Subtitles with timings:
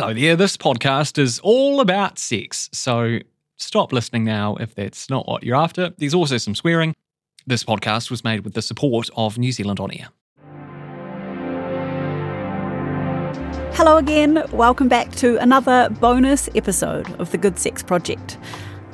[0.00, 0.36] Hello there.
[0.36, 2.70] This podcast is all about sex.
[2.72, 3.18] So
[3.56, 5.90] stop listening now if that's not what you're after.
[5.98, 6.94] There's also some swearing.
[7.48, 10.10] This podcast was made with the support of New Zealand On Air.
[13.74, 14.44] Hello again.
[14.52, 18.38] Welcome back to another bonus episode of the Good Sex Project.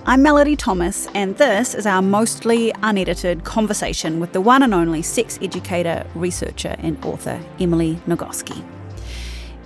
[0.06, 5.02] I'm Melody Thomas, and this is our mostly unedited conversation with the one and only
[5.02, 8.64] sex educator, researcher, and author, Emily Nagoski.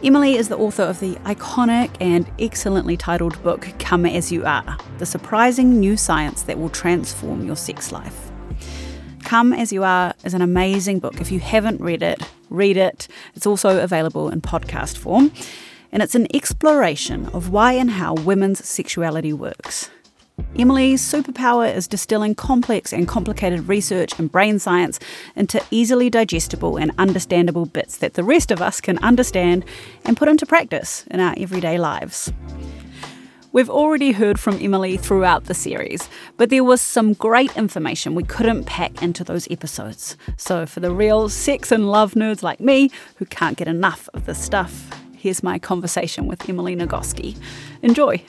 [0.01, 4.79] Emily is the author of the iconic and excellently titled book Come As You Are
[4.99, 8.31] The Surprising New Science That Will Transform Your Sex Life.
[9.25, 11.21] Come As You Are is an amazing book.
[11.21, 13.09] If you haven't read it, read it.
[13.35, 15.33] It's also available in podcast form.
[15.91, 19.91] And it's an exploration of why and how women's sexuality works.
[20.57, 24.99] Emily's superpower is distilling complex and complicated research and brain science
[25.37, 29.65] into easily digestible and understandable bits that the rest of us can understand
[30.05, 32.33] and put into practice in our everyday lives.
[33.53, 38.23] We've already heard from Emily throughout the series, but there was some great information we
[38.23, 40.17] couldn't pack into those episodes.
[40.37, 44.27] So, for the real sex and love nerds like me who can't get enough of
[44.27, 47.37] this stuff, here's my conversation with Emily Nagoski.
[47.83, 48.23] Enjoy!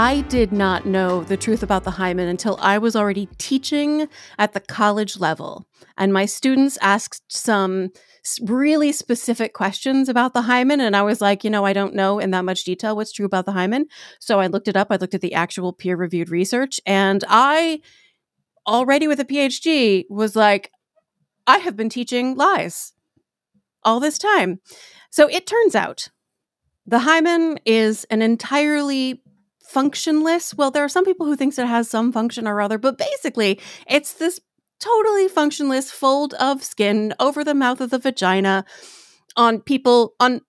[0.00, 4.06] I did not know the truth about the hymen until I was already teaching
[4.38, 5.66] at the college level.
[5.96, 7.90] And my students asked some
[8.42, 10.78] really specific questions about the hymen.
[10.78, 13.26] And I was like, you know, I don't know in that much detail what's true
[13.26, 13.86] about the hymen.
[14.20, 14.86] So I looked it up.
[14.90, 16.80] I looked at the actual peer reviewed research.
[16.86, 17.80] And I,
[18.68, 20.70] already with a PhD, was like,
[21.48, 22.92] I have been teaching lies
[23.82, 24.60] all this time.
[25.10, 26.08] So it turns out
[26.86, 29.22] the hymen is an entirely
[29.64, 30.54] functionless.
[30.54, 33.58] Well, there are some people who thinks it has some function or other, but basically,
[33.86, 34.40] it's this
[34.78, 38.64] totally functionless fold of skin over the mouth of the vagina
[39.36, 40.42] on people on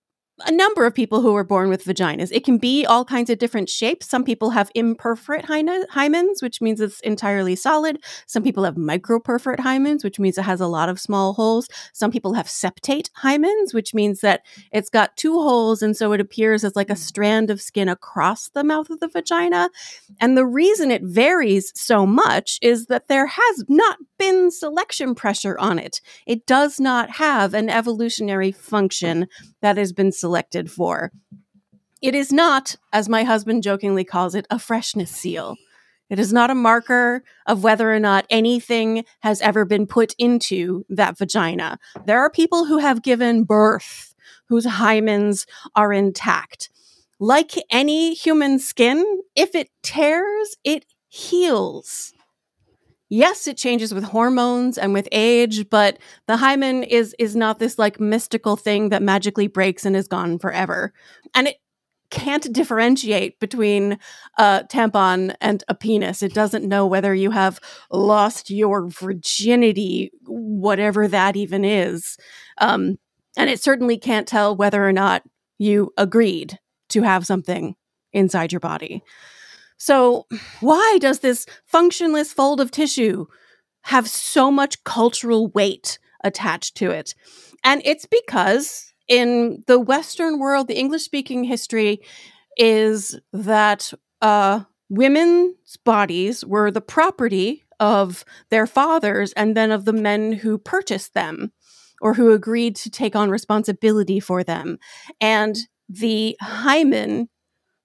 [0.46, 2.32] a number of people who are born with vaginas.
[2.32, 4.08] It can be all kinds of different shapes.
[4.08, 8.04] Some people have imperforate hymens, which means it's entirely solid.
[8.26, 11.68] Some people have microperforate hymens, which means it has a lot of small holes.
[11.94, 14.42] Some people have septate hymens, which means that
[14.72, 18.50] it's got two holes, and so it appears as like a strand of skin across
[18.50, 19.70] the mouth of the vagina.
[20.20, 25.58] And the reason it varies so much is that there has not been selection pressure
[25.60, 26.02] on it.
[26.26, 29.28] It does not have an evolutionary function
[29.62, 31.12] that has been selected selected for.
[32.04, 35.56] It is not, as my husband jokingly calls it, a freshness seal.
[36.08, 40.86] It is not a marker of whether or not anything has ever been put into
[40.90, 41.80] that vagina.
[42.06, 44.14] There are people who have given birth
[44.50, 46.70] whose hymens are intact.
[47.20, 49.04] Like any human skin,
[49.36, 52.14] if it tears, it heals
[53.10, 55.98] yes, it changes with hormones and with age, but
[56.28, 60.40] the hymen is is not this like mystical thing that magically breaks and is gone
[60.40, 60.94] forever.
[61.34, 61.58] And it
[62.10, 64.00] can't differentiate between
[64.38, 66.24] a tampon and a penis.
[66.24, 67.60] It doesn't know whether you have
[67.92, 72.18] lost your virginity, whatever that even is.
[72.58, 72.98] Um,
[73.38, 75.24] and it certainly can't tell whether or not
[75.60, 76.58] you agreed
[76.90, 77.76] to have something
[78.12, 79.04] inside your body.
[79.80, 80.28] So,
[80.60, 83.26] why does this functionless fold of tissue
[83.84, 87.16] have so much cultural weight attached to it?
[87.64, 92.02] And it's because in the Western world, the English speaking history
[92.58, 99.94] is that uh, women's bodies were the property of their fathers and then of the
[99.94, 101.54] men who purchased them
[102.02, 104.78] or who agreed to take on responsibility for them.
[105.22, 105.58] And
[105.88, 107.30] the hymen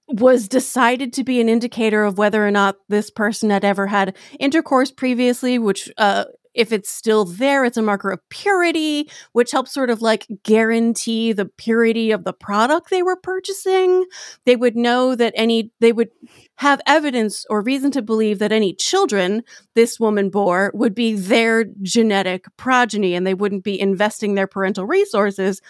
[0.07, 4.15] was decided to be an indicator of whether or not this person had ever had
[4.39, 9.73] intercourse previously, which, uh, if it's still there, it's a marker of purity, which helps
[9.73, 14.05] sort of like guarantee the purity of the product they were purchasing.
[14.45, 16.09] They would know that any, they would
[16.55, 21.65] have evidence or reason to believe that any children this woman bore would be their
[21.81, 25.61] genetic progeny and they wouldn't be investing their parental resources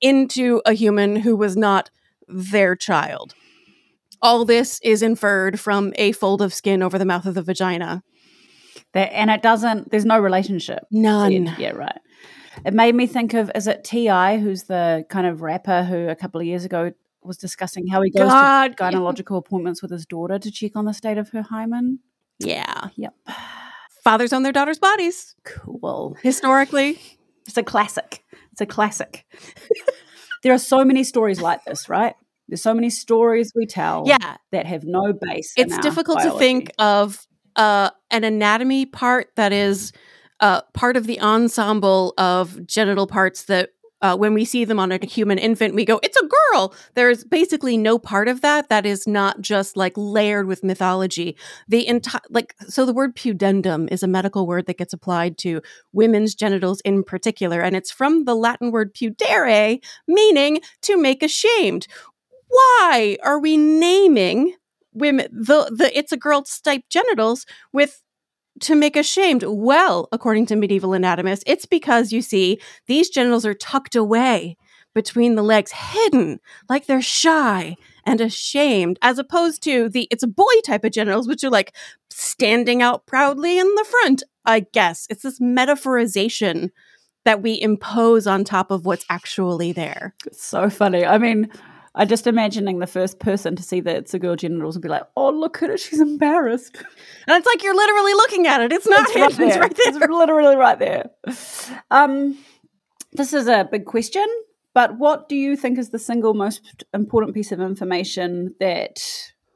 [0.00, 1.90] into a human who was not
[2.26, 3.34] their child
[4.22, 8.02] all this is inferred from a fold of skin over the mouth of the vagina.
[8.92, 10.84] That, and it doesn't, there's no relationship.
[10.90, 11.54] None.
[11.58, 11.98] Yeah, right.
[12.64, 16.14] It made me think of, is it T.I., who's the kind of rapper who a
[16.14, 16.92] couple of years ago
[17.22, 18.76] was discussing how he goes God.
[18.76, 22.00] to gynecological appointments with his daughter to check on the state of her hymen?
[22.38, 22.88] Yeah.
[22.96, 23.14] Yep.
[24.04, 25.34] Fathers own their daughters' bodies.
[25.44, 26.16] Cool.
[26.22, 26.98] Historically.
[27.46, 28.24] It's a classic.
[28.52, 29.24] It's a classic.
[30.42, 32.14] there are so many stories like this, right?
[32.52, 34.36] There's so many stories we tell yeah.
[34.50, 35.54] that have no base.
[35.56, 36.34] It's difficult biology.
[36.34, 37.26] to think of
[37.56, 39.90] uh, an anatomy part that is
[40.40, 43.70] uh, part of the ensemble of genital parts that
[44.02, 46.74] uh, when we see them on a human infant, we go, it's a girl.
[46.94, 51.36] There's basically no part of that that is not just like layered with mythology.
[51.68, 55.62] The entire, like, so the word pudendum is a medical word that gets applied to
[55.92, 61.86] women's genitals in particular, and it's from the Latin word pudere, meaning to make ashamed.
[62.52, 64.54] Why are we naming
[64.92, 68.02] women the the it's a girl type genitals with
[68.60, 69.42] to make ashamed?
[69.46, 74.58] Well, according to medieval anatomists, it's because you see, these genitals are tucked away
[74.94, 76.38] between the legs, hidden,
[76.68, 81.26] like they're shy and ashamed, as opposed to the it's a boy type of genitals,
[81.26, 81.74] which are like
[82.10, 84.22] standing out proudly in the front.
[84.44, 86.68] I guess it's this metaphorization
[87.24, 90.14] that we impose on top of what's actually there.
[90.26, 91.06] It's so funny.
[91.06, 91.48] I mean,
[91.94, 94.88] I just imagining the first person to see that it's a girl genitals and be
[94.88, 96.76] like, "Oh, look at her, she's embarrassed."
[97.26, 98.72] And it's like you're literally looking at it.
[98.72, 99.48] It's not it's right, there.
[99.48, 99.96] It's right there.
[99.96, 101.10] It's literally right there.
[101.90, 102.36] Um,
[103.12, 104.26] this is a big question,
[104.74, 109.00] but what do you think is the single most important piece of information that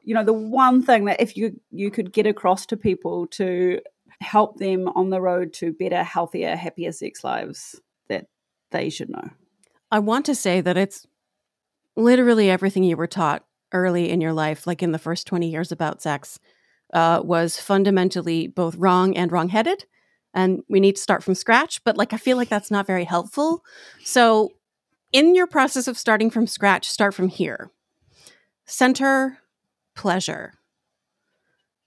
[0.07, 3.81] you know, the one thing that if you you could get across to people to
[4.21, 8.27] help them on the road to better, healthier, happier sex lives that
[8.71, 9.29] they should know?
[9.91, 11.05] I want to say that it's
[11.97, 15.71] literally everything you were taught early in your life, like in the first 20 years
[15.71, 16.39] about sex,
[16.93, 19.85] uh, was fundamentally both wrong and wrongheaded.
[20.33, 21.83] And we need to start from scratch.
[21.83, 23.65] But like, I feel like that's not very helpful.
[24.03, 24.51] So,
[25.13, 27.71] in your process of starting from scratch, start from here.
[28.65, 29.39] Center
[29.95, 30.53] pleasure.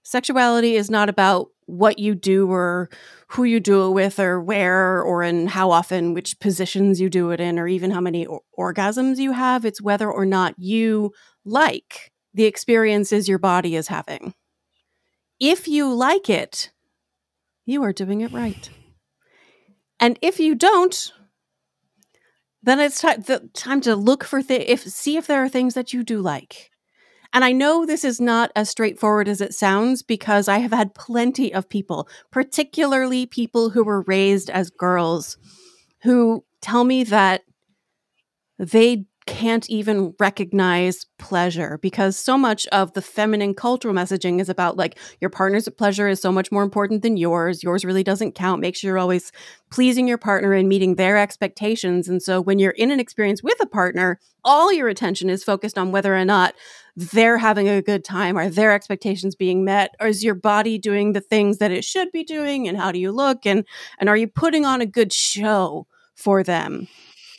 [0.03, 2.89] Sexuality is not about what you do or
[3.29, 7.31] who you do it with or where or in how often, which positions you do
[7.31, 9.65] it in, or even how many or- orgasms you have.
[9.65, 11.13] It's whether or not you
[11.45, 14.33] like the experiences your body is having.
[15.39, 16.71] If you like it,
[17.65, 18.69] you are doing it right.
[19.99, 21.13] And if you don't,
[22.63, 25.93] then it's t- time to look for th- if see if there are things that
[25.93, 26.70] you do like.
[27.33, 30.93] And I know this is not as straightforward as it sounds because I have had
[30.93, 35.37] plenty of people, particularly people who were raised as girls,
[36.03, 37.43] who tell me that
[38.59, 44.75] they can't even recognize pleasure because so much of the feminine cultural messaging is about
[44.75, 47.63] like your partner's pleasure is so much more important than yours.
[47.63, 48.59] Yours really doesn't count.
[48.59, 49.31] Make sure you're always
[49.71, 52.09] pleasing your partner and meeting their expectations.
[52.09, 55.77] And so when you're in an experience with a partner, all your attention is focused
[55.77, 56.53] on whether or not
[56.97, 58.37] they're having a good time.
[58.37, 59.95] Are their expectations being met?
[60.01, 62.67] Or is your body doing the things that it should be doing?
[62.67, 63.45] And how do you look?
[63.45, 63.65] And
[63.97, 66.89] and are you putting on a good show for them?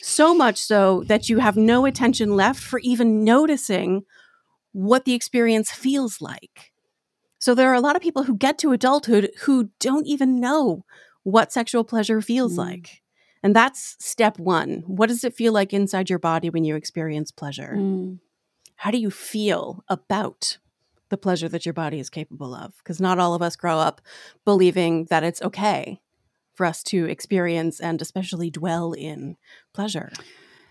[0.03, 4.03] So much so that you have no attention left for even noticing
[4.73, 6.73] what the experience feels like.
[7.39, 10.85] So there are a lot of people who get to adulthood who don't even know
[11.23, 12.59] what sexual pleasure feels mm.
[12.59, 13.03] like.
[13.45, 14.83] And that's step one.
[14.87, 17.75] What does it feel like inside your body when you experience pleasure?
[17.77, 18.19] Mm.
[18.75, 20.59] How do you feel about
[21.11, 22.75] the pleasure that your body is capable of?
[22.79, 24.01] Because not all of us grow up
[24.45, 26.01] believing that it's okay
[26.55, 29.37] for us to experience and especially dwell in
[29.73, 30.11] pleasure.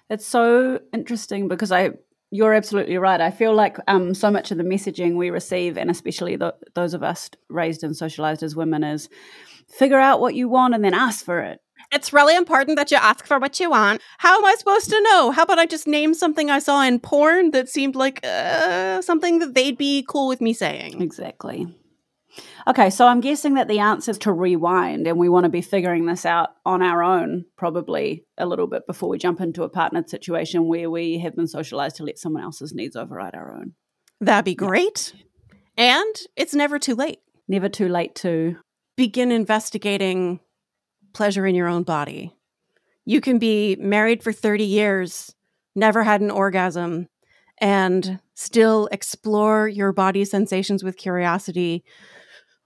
[0.09, 1.91] It's so interesting because I
[2.31, 3.19] you're absolutely right.
[3.19, 6.93] I feel like um, so much of the messaging we receive, and especially the, those
[6.93, 9.09] of us raised and socialized as women, is
[9.67, 11.59] figure out what you want and then ask for it.
[11.91, 14.01] It's really important that you ask for what you want.
[14.19, 15.31] How am I supposed to know?
[15.31, 19.39] How about I just name something I saw in porn that seemed like uh, something
[19.39, 21.01] that they'd be cool with me saying?
[21.01, 21.67] Exactly.
[22.67, 25.61] Okay, so I'm guessing that the answer is to rewind, and we want to be
[25.61, 29.69] figuring this out on our own, probably a little bit before we jump into a
[29.69, 33.73] partnered situation where we have been socialized to let someone else's needs override our own.
[34.19, 35.13] That'd be great.
[35.77, 37.19] And it's never too late.
[37.47, 38.57] Never too late to
[38.95, 40.39] begin investigating
[41.13, 42.31] pleasure in your own body.
[43.05, 45.33] You can be married for 30 years,
[45.75, 47.07] never had an orgasm,
[47.59, 51.83] and still explore your body sensations with curiosity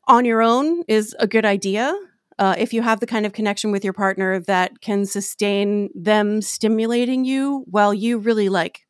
[0.08, 1.96] on your own is a good idea.
[2.38, 6.42] Uh, if you have the kind of connection with your partner that can sustain them
[6.42, 8.82] stimulating you while you really like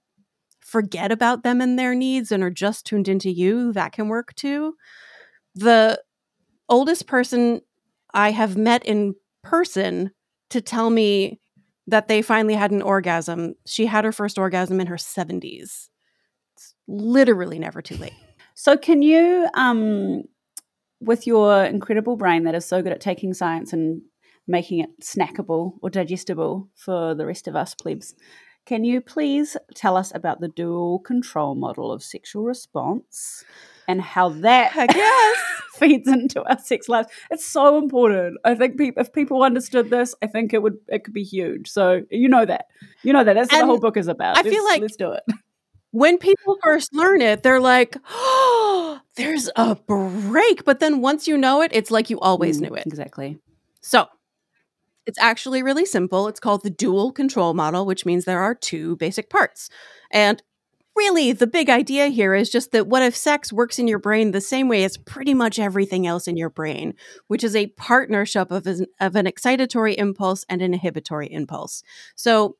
[0.59, 4.33] forget about them and their needs and are just tuned into you, that can work
[4.35, 4.73] too.
[5.53, 6.01] The
[6.67, 7.61] oldest person
[8.13, 10.11] I have met in person
[10.49, 11.39] to tell me
[11.87, 15.89] that they finally had an orgasm, she had her first orgasm in her 70s.
[16.55, 18.13] It's literally never too late.
[18.55, 20.23] So, can you um,
[21.05, 24.01] with your incredible brain that is so good at taking science and
[24.47, 28.13] making it snackable or digestible for the rest of us plebs,
[28.65, 33.43] Can you please tell us about the dual control model of sexual response
[33.87, 34.73] and how that
[35.73, 37.07] feeds into our sex lives?
[37.29, 38.37] It's so important.
[38.43, 41.69] I think peop if people understood this, I think it would it could be huge.
[41.69, 42.65] So you know that.
[43.03, 43.33] You know that.
[43.33, 44.37] That's what the whole book is about.
[44.37, 45.23] I feel Let's- like- let's do it.
[45.95, 50.65] When people first learn it, they're like, oh, there's a brake.
[50.65, 52.85] But then once you know it, it's like you always Mm, knew it.
[52.85, 53.39] Exactly.
[53.79, 54.07] So
[55.05, 56.27] it's actually really simple.
[56.27, 59.69] It's called the dual control model, which means there are two basic parts.
[60.11, 60.43] And
[60.97, 64.31] really, the big idea here is just that what if sex works in your brain
[64.31, 66.93] the same way as pretty much everything else in your brain,
[67.27, 71.83] which is a partnership of an, of an excitatory impulse and an inhibitory impulse.
[72.15, 72.57] So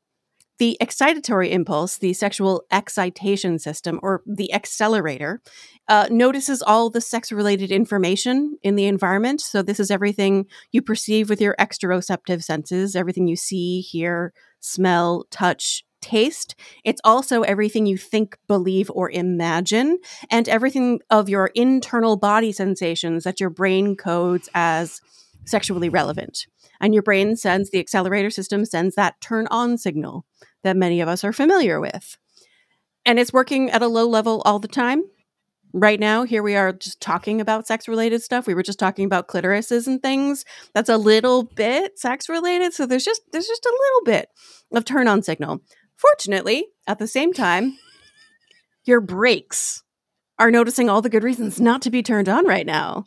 [0.58, 5.40] the excitatory impulse, the sexual excitation system, or the accelerator,
[5.88, 9.40] uh, notices all the sex related information in the environment.
[9.40, 15.26] So, this is everything you perceive with your exteroceptive senses, everything you see, hear, smell,
[15.30, 16.54] touch, taste.
[16.84, 19.98] It's also everything you think, believe, or imagine,
[20.30, 25.00] and everything of your internal body sensations that your brain codes as
[25.46, 26.46] sexually relevant.
[26.80, 30.26] And your brain sends, the accelerator system sends that turn on signal
[30.62, 32.18] that many of us are familiar with.
[33.04, 35.04] And it's working at a low level all the time.
[35.72, 38.46] Right now, here we are just talking about sex related stuff.
[38.46, 40.44] We were just talking about clitorises and things.
[40.74, 42.72] That's a little bit sex related.
[42.72, 44.28] So there's just there's just a little bit
[44.72, 45.60] of turn on signal.
[45.96, 47.76] Fortunately, at the same time,
[48.84, 49.82] your brakes
[50.38, 53.04] are noticing all the good reasons not to be turned on right now.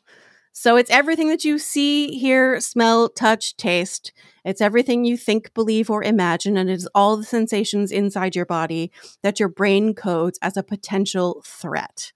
[0.51, 4.12] So it's everything that you see, hear, smell, touch, taste.
[4.44, 8.46] It's everything you think, believe, or imagine, and it is all the sensations inside your
[8.46, 8.91] body
[9.22, 12.12] that your brain codes as a potential threat.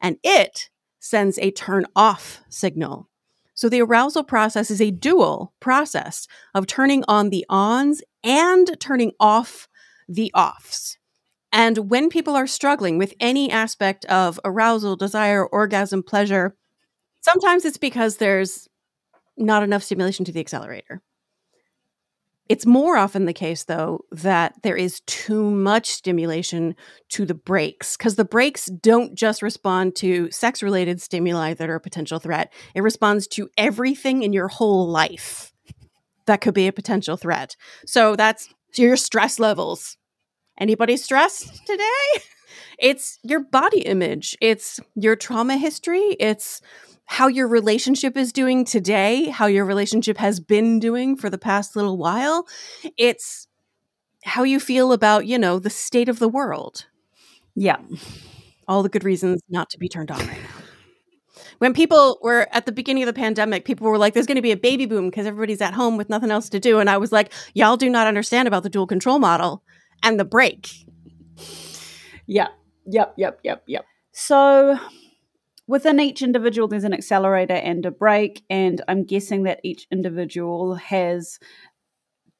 [0.00, 0.68] And it
[1.00, 3.08] sends a turn off signal.
[3.54, 9.12] So the arousal process is a dual process of turning on the ons and turning
[9.18, 9.66] off
[10.08, 10.98] the offs.
[11.50, 16.54] And when people are struggling with any aspect of arousal, desire, orgasm, pleasure,
[17.28, 18.68] sometimes it's because there's
[19.36, 21.02] not enough stimulation to the accelerator.
[22.48, 26.74] It's more often the case, though, that there is too much stimulation
[27.10, 31.74] to the brakes because the brakes don't just respond to sex related stimuli that are
[31.74, 35.52] a potential threat, it responds to everything in your whole life
[36.24, 37.54] that could be a potential threat.
[37.84, 39.98] So that's your stress levels.
[40.58, 41.84] Anybody stressed today?
[42.78, 46.62] It's your body image, it's your trauma history, it's
[47.10, 51.74] how your relationship is doing today, how your relationship has been doing for the past
[51.74, 52.46] little while.
[52.98, 53.48] It's
[54.24, 56.84] how you feel about, you know, the state of the world.
[57.56, 57.78] Yeah.
[58.68, 61.42] All the good reasons not to be turned on right now.
[61.60, 64.42] When people were at the beginning of the pandemic, people were like, there's going to
[64.42, 66.78] be a baby boom because everybody's at home with nothing else to do.
[66.78, 69.62] And I was like, y'all do not understand about the dual control model
[70.02, 70.68] and the brake.
[72.26, 72.48] Yeah.
[72.86, 73.14] Yep.
[73.16, 73.40] Yep.
[73.44, 73.62] Yep.
[73.66, 73.84] Yep.
[74.12, 74.78] So
[75.68, 78.42] within each individual, there's an accelerator and a brake.
[78.50, 81.38] And I'm guessing that each individual has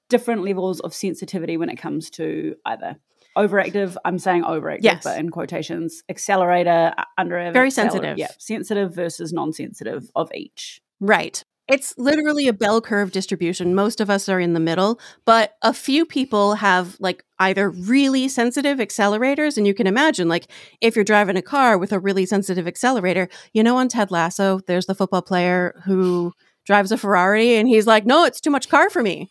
[0.08, 2.97] different levels of sensitivity when it comes to either
[3.37, 5.04] overactive, I'm saying overactive, Yes.
[5.04, 8.18] but in quotations, accelerator, uh, under Very sensitive.
[8.18, 8.28] Yeah.
[8.38, 10.80] Sensitive versus non sensitive of each.
[10.99, 11.44] Right.
[11.68, 13.75] It's literally a bell curve distribution.
[13.75, 18.26] Most of us are in the middle, but a few people have like either really
[18.28, 19.58] sensitive accelerators.
[19.58, 20.46] And you can imagine, like,
[20.80, 24.60] if you're driving a car with a really sensitive accelerator, you know, on Ted Lasso,
[24.66, 26.32] there's the football player who
[26.64, 29.30] drives a Ferrari and he's like, no, it's too much car for me.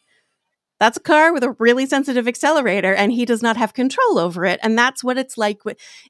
[0.79, 4.45] That's a car with a really sensitive accelerator, and he does not have control over
[4.45, 4.59] it.
[4.61, 5.61] And that's what it's like.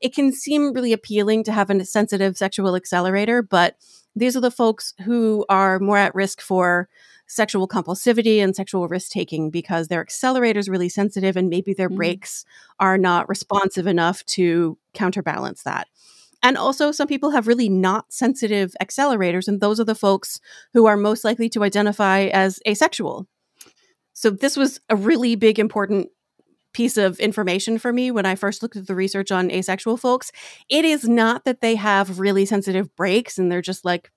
[0.01, 3.75] It can seem really appealing to have a sensitive sexual accelerator, but
[4.15, 6.89] these are the folks who are more at risk for
[7.27, 11.89] sexual compulsivity and sexual risk taking because their accelerator is really sensitive and maybe their
[11.89, 11.97] Mhm.
[11.97, 12.45] brakes
[12.79, 15.88] are not responsive enough to counterbalance that.
[16.43, 20.39] And also, some people have really not sensitive accelerators, and those are the folks
[20.74, 23.27] who are most likely to identify as asexual.
[24.17, 26.09] So, this was a really big, important
[26.74, 30.31] piece of information for me when I first looked at the research on asexual folks.
[30.69, 34.12] It is not that they have really sensitive brakes and they're just like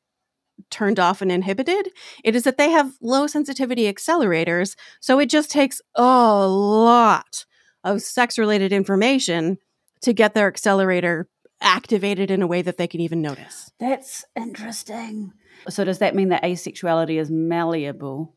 [0.71, 1.91] turned off and inhibited.
[2.25, 4.75] It is that they have low sensitivity accelerators.
[5.01, 7.45] So, it just takes a lot
[7.85, 9.59] of sex related information
[10.01, 11.29] to get their accelerator
[11.61, 13.71] activated in a way that they can even notice.
[13.79, 15.35] That's interesting.
[15.69, 18.35] So does that mean that asexuality is malleable?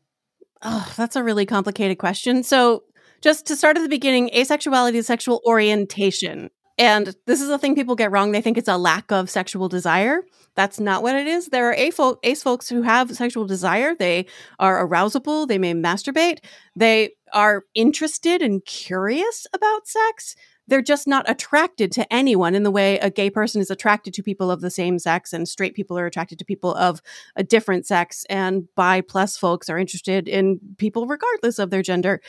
[0.64, 2.42] Oh, that's a really complicated question.
[2.42, 2.84] So,
[3.20, 6.50] just to start at the beginning, asexuality is sexual orientation.
[6.76, 8.32] And this is a thing people get wrong.
[8.32, 10.22] They think it's a lack of sexual desire.
[10.56, 11.48] That's not what it is.
[11.48, 11.74] There are
[12.22, 13.94] ace folks who have sexual desire.
[13.94, 14.26] They
[14.58, 15.46] are arousable.
[15.46, 16.38] They may masturbate.
[16.74, 20.34] They are interested and curious about sex.
[20.66, 24.22] They're just not attracted to anyone in the way a gay person is attracted to
[24.22, 27.02] people of the same sex, and straight people are attracted to people of
[27.36, 32.20] a different sex, and bi plus folks are interested in people regardless of their gender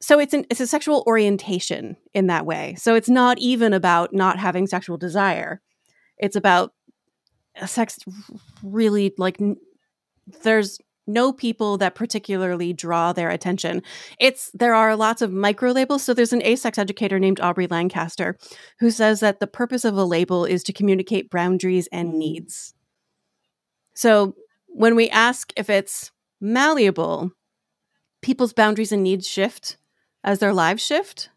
[0.00, 2.76] so it's an it's a sexual orientation in that way.
[2.78, 5.60] So it's not even about not having sexual desire.
[6.18, 6.72] It's about
[7.66, 7.98] sex
[8.62, 9.38] really like
[10.42, 10.78] there's
[11.08, 13.82] no people that particularly draw their attention.
[14.20, 16.04] It's there are lots of micro labels.
[16.04, 18.38] So there's an asex educator named Aubrey Lancaster
[18.78, 22.18] who says that the purpose of a label is to communicate boundaries and mm.
[22.18, 22.74] needs.
[23.94, 24.36] So
[24.66, 27.32] when we ask if it's malleable,
[28.22, 29.76] people's boundaries and needs shift
[30.22, 31.30] as their lives shift.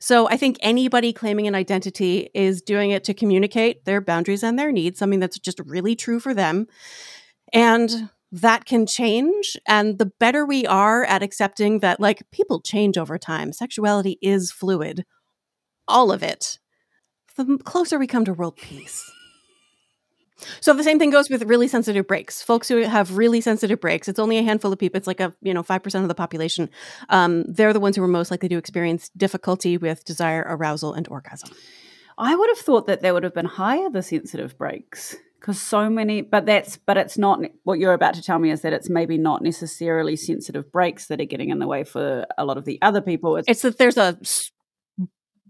[0.00, 4.58] So I think anybody claiming an identity is doing it to communicate their boundaries and
[4.58, 6.66] their needs, something that's just really true for them.
[7.52, 9.56] And that can change.
[9.66, 14.52] And the better we are at accepting that, like, people change over time, sexuality is
[14.52, 15.04] fluid,
[15.88, 16.58] all of it,
[17.36, 19.10] the closer we come to world peace.
[20.60, 22.42] So the same thing goes with really sensitive brakes.
[22.42, 24.96] Folks who have really sensitive brakes, it's only a handful of people.
[24.96, 26.70] It's like a you know five percent of the population.
[27.10, 31.06] Um, they're the ones who are most likely to experience difficulty with desire, arousal, and
[31.08, 31.50] orgasm.
[32.16, 35.88] I would have thought that there would have been higher the sensitive brakes because so
[35.88, 38.90] many but that's but it's not what you're about to tell me is that it's
[38.90, 42.64] maybe not necessarily sensitive brakes that are getting in the way for a lot of
[42.64, 44.18] the other people it's, it's that there's a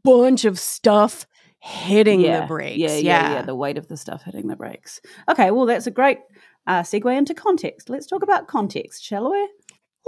[0.03, 1.27] bunch of stuff
[1.61, 2.79] hitting yeah, the brakes.
[2.79, 5.01] Yeah, yeah, yeah, yeah, The weight of the stuff hitting the brakes.
[5.29, 6.19] Okay, well, that's a great
[6.67, 7.91] uh, segue into context.
[7.91, 9.49] Let's talk about context, shall we?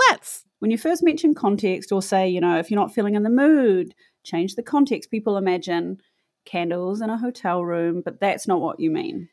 [0.09, 0.45] Let's.
[0.59, 3.31] When you first mention context, or say, you know, if you're not feeling in the
[3.31, 5.11] mood, change the context.
[5.11, 5.99] People imagine
[6.45, 9.29] candles in a hotel room, but that's not what you mean.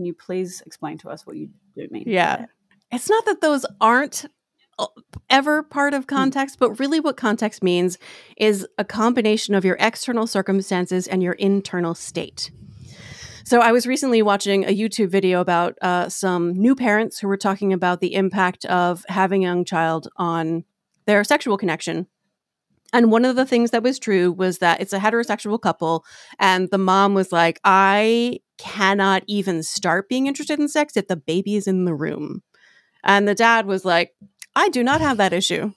[0.00, 2.04] Can you please explain to us what you do mean?
[2.06, 2.46] Yeah.
[2.90, 4.24] It's not that those aren't
[5.28, 6.16] ever part of hmm.
[6.16, 7.98] context, but really what context means
[8.38, 12.50] is a combination of your external circumstances and your internal state.
[13.44, 17.36] So I was recently watching a YouTube video about uh, some new parents who were
[17.36, 20.64] talking about the impact of having a young child on
[21.04, 22.06] their sexual connection.
[22.92, 26.04] And one of the things that was true was that it's a heterosexual couple,
[26.38, 31.16] and the mom was like, I cannot even start being interested in sex if the
[31.16, 32.42] baby is in the room.
[33.04, 34.14] And the dad was like,
[34.54, 35.72] I do not have that issue.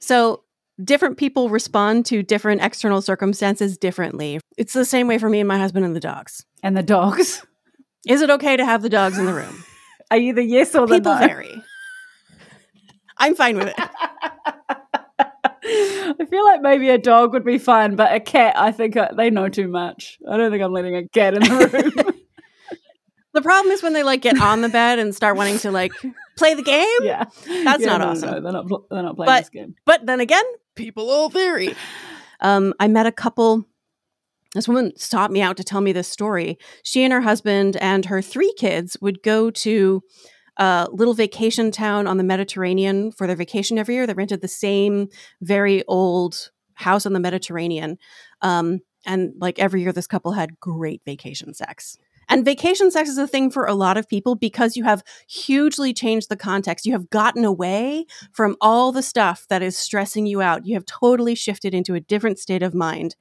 [0.00, 0.44] So
[0.82, 4.40] different people respond to different external circumstances differently.
[4.56, 6.44] It's the same way for me and my husband and the dogs.
[6.62, 7.44] And the dogs.
[8.06, 9.64] Is it okay to have the dogs in the room?
[10.10, 11.26] Are you the yes or the people no?
[11.26, 11.62] vary.
[13.16, 13.76] I'm fine with it.
[15.66, 19.08] I feel like maybe a dog would be fine, but a cat, I think uh,
[19.16, 20.18] they know too much.
[20.28, 22.20] I don't think I'm letting a cat in the room.
[23.32, 25.92] the problem is when they like get on the bed and start wanting to like
[26.36, 26.86] play the game.
[27.00, 28.30] Yeah, that's yeah, not no, awesome.
[28.30, 28.66] No, they're not.
[28.90, 29.74] They're not playing but, this game.
[29.86, 31.74] But then again, people all vary.
[32.40, 33.64] Um, I met a couple.
[34.54, 36.58] This woman sought me out to tell me this story.
[36.82, 40.02] She and her husband and her three kids would go to
[40.56, 44.06] a little vacation town on the Mediterranean for their vacation every year.
[44.06, 45.08] They rented the same
[45.40, 47.98] very old house on the Mediterranean.
[48.42, 51.98] Um, and like every year, this couple had great vacation sex.
[52.28, 55.92] And vacation sex is a thing for a lot of people because you have hugely
[55.92, 56.86] changed the context.
[56.86, 60.66] You have gotten away from all the stuff that is stressing you out.
[60.66, 63.16] You have totally shifted into a different state of mind.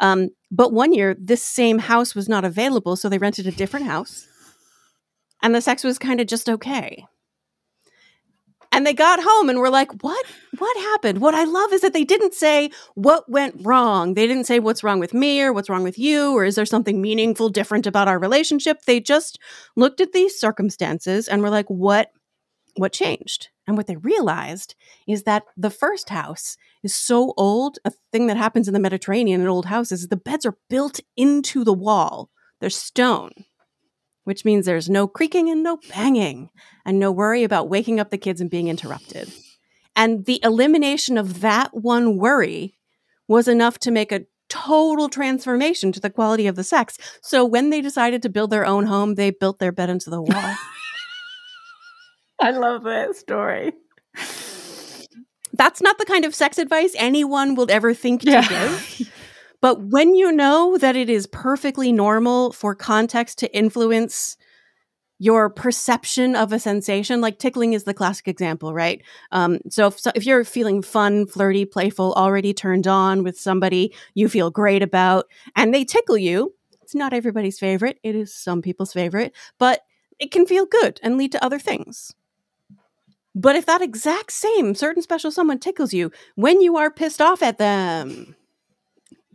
[0.00, 3.86] Um, but one year, this same house was not available, so they rented a different
[3.86, 4.26] house.
[5.42, 7.04] And the sex was kind of just okay.
[8.72, 10.26] And they got home and were like, "What?
[10.58, 14.14] What happened?" What I love is that they didn't say what went wrong.
[14.14, 16.66] They didn't say what's wrong with me or what's wrong with you or is there
[16.66, 18.82] something meaningful different about our relationship.
[18.82, 19.38] They just
[19.76, 22.10] looked at these circumstances and were like, "What
[22.76, 24.74] what changed?" And what they realized
[25.08, 29.40] is that the first house is so old, a thing that happens in the Mediterranean
[29.40, 32.30] in old houses, the beds are built into the wall.
[32.60, 33.32] They're stone
[34.26, 36.50] which means there's no creaking and no banging
[36.84, 39.32] and no worry about waking up the kids and being interrupted.
[39.94, 42.76] And the elimination of that one worry
[43.28, 46.98] was enough to make a total transformation to the quality of the sex.
[47.22, 50.20] So when they decided to build their own home, they built their bed into the
[50.20, 50.54] wall.
[52.40, 53.74] I love that story.
[55.52, 58.48] That's not the kind of sex advice anyone will ever think to yeah.
[58.48, 59.12] give.
[59.66, 64.36] But when you know that it is perfectly normal for context to influence
[65.18, 69.02] your perception of a sensation like tickling is the classic example right?
[69.32, 73.92] Um, so, if, so if you're feeling fun flirty playful already turned on with somebody
[74.14, 75.26] you feel great about
[75.56, 79.80] and they tickle you it's not everybody's favorite it is some people's favorite but
[80.20, 82.14] it can feel good and lead to other things.
[83.34, 87.42] But if that exact same certain special someone tickles you when you are pissed off
[87.42, 88.36] at them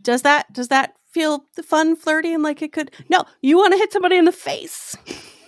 [0.02, 3.78] does that does that feel fun flirty and like it could no you want to
[3.78, 4.96] hit somebody in the face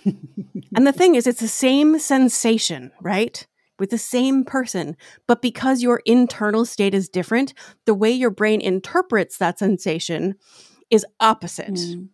[0.75, 3.45] and the thing is, it's the same sensation, right?
[3.79, 4.95] With the same person.
[5.27, 7.53] But because your internal state is different,
[7.85, 10.35] the way your brain interprets that sensation
[10.89, 11.73] is opposite.
[11.73, 12.09] Mm.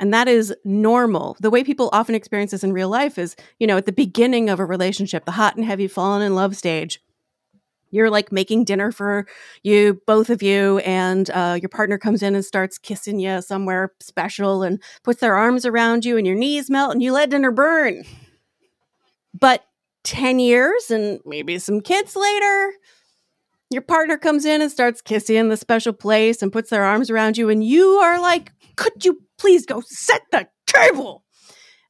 [0.00, 1.36] And that is normal.
[1.40, 4.48] The way people often experience this in real life is, you know, at the beginning
[4.48, 7.00] of a relationship, the hot and heavy fallen in love stage,
[7.90, 9.26] you're like making dinner for
[9.62, 13.92] you both of you and uh, your partner comes in and starts kissing you somewhere
[14.00, 17.50] special and puts their arms around you and your knees melt and you let dinner
[17.50, 18.04] burn.
[19.38, 19.64] But
[20.04, 22.72] 10 years and maybe some kids later
[23.70, 27.10] your partner comes in and starts kissing in the special place and puts their arms
[27.10, 31.24] around you and you are like could you please go set the table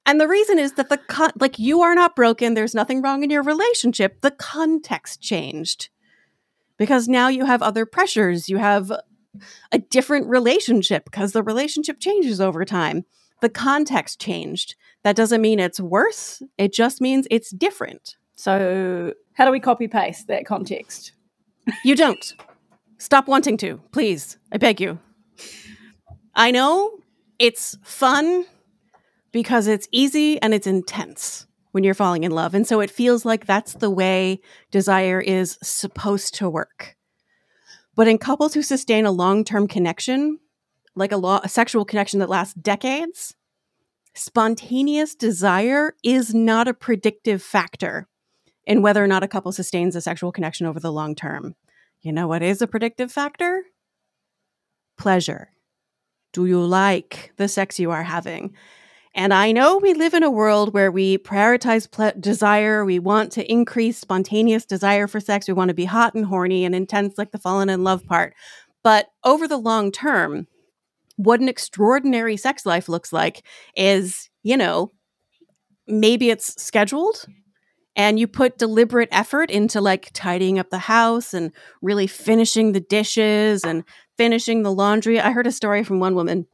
[0.08, 2.54] and the reason is that the con- like you are not broken.
[2.54, 4.22] There's nothing wrong in your relationship.
[4.22, 5.90] The context changed
[6.78, 8.48] because now you have other pressures.
[8.48, 8.90] You have
[9.70, 13.04] a different relationship because the relationship changes over time.
[13.42, 14.76] The context changed.
[15.02, 16.42] That doesn't mean it's worse.
[16.56, 18.16] It just means it's different.
[18.34, 21.12] So, how do we copy paste that context?
[21.84, 22.34] You don't.
[22.96, 24.38] Stop wanting to, please.
[24.50, 24.98] I beg you.
[26.34, 26.98] I know
[27.38, 28.46] it's fun
[29.32, 32.54] because it's easy and it's intense when you're falling in love.
[32.54, 36.96] And so it feels like that's the way desire is supposed to work.
[37.94, 40.38] But in couples who sustain a long term connection,
[40.94, 43.34] like a, lo- a sexual connection that lasts decades,
[44.14, 48.08] spontaneous desire is not a predictive factor
[48.66, 51.54] in whether or not a couple sustains a sexual connection over the long term.
[52.00, 53.64] You know what is a predictive factor?
[54.96, 55.50] Pleasure.
[56.32, 58.54] Do you like the sex you are having?
[59.18, 62.84] And I know we live in a world where we prioritize ple- desire.
[62.84, 65.48] We want to increase spontaneous desire for sex.
[65.48, 68.34] We want to be hot and horny and intense, like the fallen in love part.
[68.84, 70.46] But over the long term,
[71.16, 73.44] what an extraordinary sex life looks like
[73.76, 74.92] is, you know,
[75.88, 77.26] maybe it's scheduled
[77.96, 81.50] and you put deliberate effort into like tidying up the house and
[81.82, 83.82] really finishing the dishes and
[84.16, 85.18] finishing the laundry.
[85.18, 86.46] I heard a story from one woman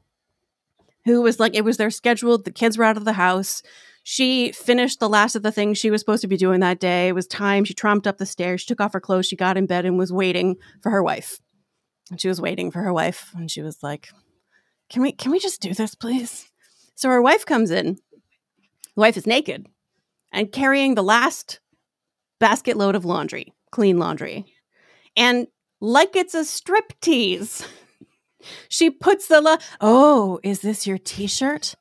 [1.05, 3.63] who was like, it was their scheduled, the kids were out of the house.
[4.03, 7.09] She finished the last of the things she was supposed to be doing that day.
[7.09, 7.65] It was time.
[7.65, 9.99] She tromped up the stairs, she took off her clothes, she got in bed and
[9.99, 11.41] was waiting for her wife.
[12.11, 14.11] And she was waiting for her wife, and she was like,
[14.91, 16.51] Can we can we just do this, please?
[16.95, 17.95] So her wife comes in.
[18.95, 19.67] The wife is naked
[20.33, 21.61] and carrying the last
[22.39, 24.45] basket load of laundry, clean laundry.
[25.17, 25.47] And
[25.81, 27.67] like it's a strip tease.
[28.69, 31.75] She puts the la- Oh, is this your t-shirt?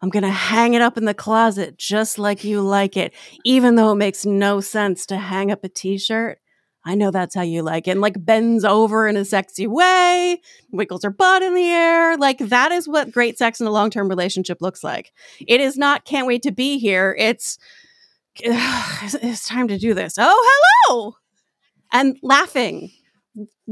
[0.00, 3.76] I'm going to hang it up in the closet just like you like it, even
[3.76, 6.40] though it makes no sense to hang up a t-shirt.
[6.84, 7.92] I know that's how you like it.
[7.92, 10.40] And like bends over in a sexy way,
[10.72, 12.16] wiggles her butt in the air.
[12.16, 15.12] Like that is what great sex in a long term relationship looks like.
[15.46, 17.14] It is not can't wait to be here.
[17.16, 17.58] It's,
[18.34, 20.16] it's time to do this.
[20.18, 21.14] Oh, hello.
[21.92, 22.90] And laughing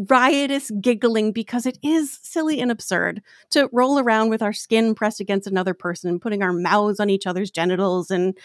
[0.08, 5.20] riotous giggling because it is silly and absurd to roll around with our skin pressed
[5.20, 8.10] against another person, and putting our mouths on each other's genitals.
[8.10, 8.36] And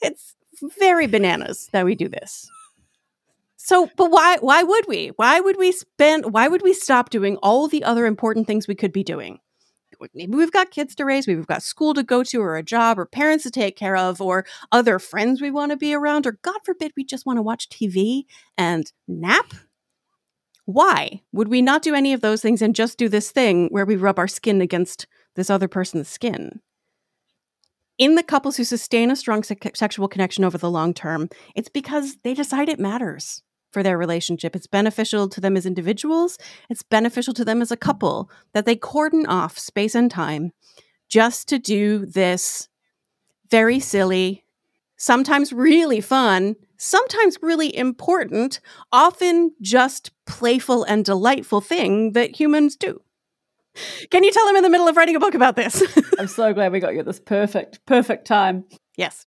[0.00, 0.34] it's
[0.78, 2.50] very bananas that we do this.
[3.56, 5.08] So, but why why would we?
[5.16, 8.74] Why would we spend why would we stop doing all the other important things we
[8.74, 9.38] could be doing?
[10.14, 12.98] Maybe we've got kids to raise, we've got school to go to or a job
[12.98, 16.38] or parents to take care of or other friends we want to be around or
[16.40, 18.22] god forbid we just want to watch TV
[18.56, 19.52] and nap
[20.74, 23.84] why would we not do any of those things and just do this thing where
[23.84, 26.60] we rub our skin against this other person's skin?
[27.98, 31.68] In the couples who sustain a strong se- sexual connection over the long term, it's
[31.68, 34.56] because they decide it matters for their relationship.
[34.56, 38.76] It's beneficial to them as individuals, it's beneficial to them as a couple that they
[38.76, 40.52] cordon off space and time
[41.08, 42.68] just to do this
[43.50, 44.44] very silly,
[44.96, 48.58] sometimes really fun sometimes really important,
[48.90, 53.00] often just playful and delightful thing that humans do.
[54.10, 55.82] Can you tell I'm in the middle of writing a book about this?
[56.18, 58.64] I'm so glad we got you at this perfect, perfect time.
[58.96, 59.26] Yes.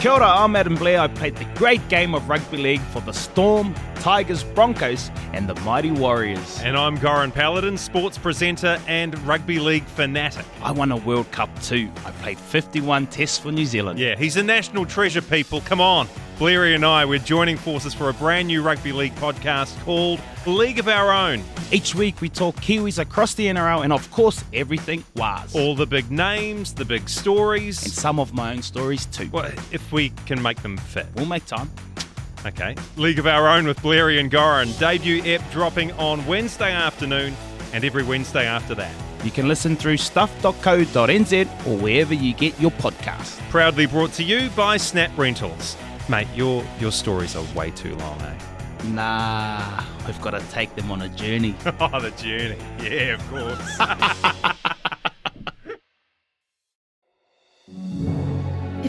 [0.00, 1.00] Kia ora, I'm Adam Blair.
[1.00, 5.54] I played the great game of rugby league for the Storm, Tigers, Broncos, and the
[5.60, 6.58] Mighty Warriors.
[6.62, 10.46] And I'm Goran Paladin, sports presenter and rugby league fanatic.
[10.62, 11.90] I won a World Cup too.
[12.06, 13.98] I played 51 tests for New Zealand.
[13.98, 15.60] Yeah, he's a national treasure, people.
[15.60, 16.08] Come on.
[16.38, 20.78] Blairy and I, we're joining forces for a brand new rugby league podcast called League
[20.78, 21.44] of Our Own.
[21.70, 25.54] Each week we talk Kiwis across the NRL and, of course, everything was.
[25.54, 27.82] All the big names, the big stories.
[27.82, 29.28] And some of my own stories too.
[29.30, 31.04] Well, if we can make them fit.
[31.14, 31.70] We'll make time.
[32.46, 32.74] Okay.
[32.96, 34.78] League of Our Own with Blairy and Goran.
[34.78, 37.34] Debut ep dropping on Wednesday afternoon
[37.72, 38.94] and every Wednesday after that.
[39.24, 43.38] You can listen through stuff.co.nz or wherever you get your podcast.
[43.50, 45.76] Proudly brought to you by Snap Rentals.
[46.08, 48.38] Mate, your your stories are way too long, eh?
[48.86, 51.54] Nah, we've got to take them on a journey.
[51.80, 52.56] oh, the journey.
[52.82, 54.56] Yeah, of course.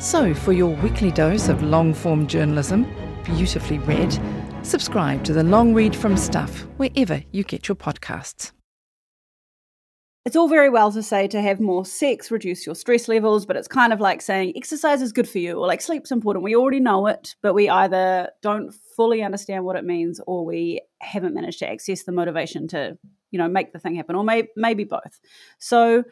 [0.00, 2.90] So, for your weekly dose of long form journalism,
[3.22, 4.18] beautifully read,
[4.62, 8.52] subscribe to the Long Read from Stuff wherever you get your podcasts.
[10.24, 13.56] It's all very well to say to have more sex, reduce your stress levels, but
[13.56, 16.44] it's kind of like saying exercise is good for you or like sleep's important.
[16.44, 20.80] We already know it, but we either don't fully understand what it means or we
[21.02, 22.96] haven't managed to access the motivation to,
[23.32, 25.20] you know, make the thing happen or may- maybe both.
[25.58, 26.04] So,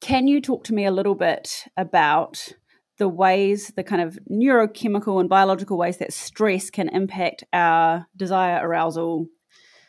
[0.00, 2.52] can you talk to me a little bit about
[2.98, 8.66] the ways, the kind of neurochemical and biological ways that stress can impact our desire,
[8.66, 9.26] arousal,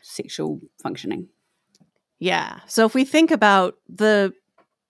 [0.01, 1.27] sexual functioning?
[2.19, 2.59] Yeah.
[2.67, 4.33] So if we think about the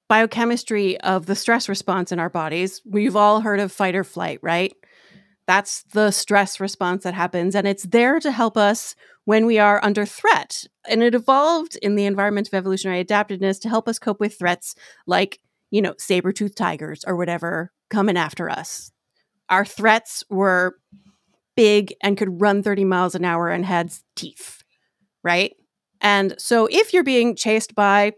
[0.07, 4.39] biochemistry of the stress response in our bodies, we've all heard of fight or flight,
[4.41, 4.73] right?
[5.45, 8.95] That's the stress response that happens, and it's there to help us
[9.27, 10.63] when we are under threat.
[10.87, 14.73] And it evolved in the environment of evolutionary adaptiveness to help us cope with threats
[15.05, 18.89] like, you know, saber toothed tigers or whatever coming after us.
[19.49, 20.77] Our threats were
[21.57, 24.63] big and could run 30 miles an hour and had teeth,
[25.25, 25.53] right?
[25.99, 28.13] And so if you're being chased by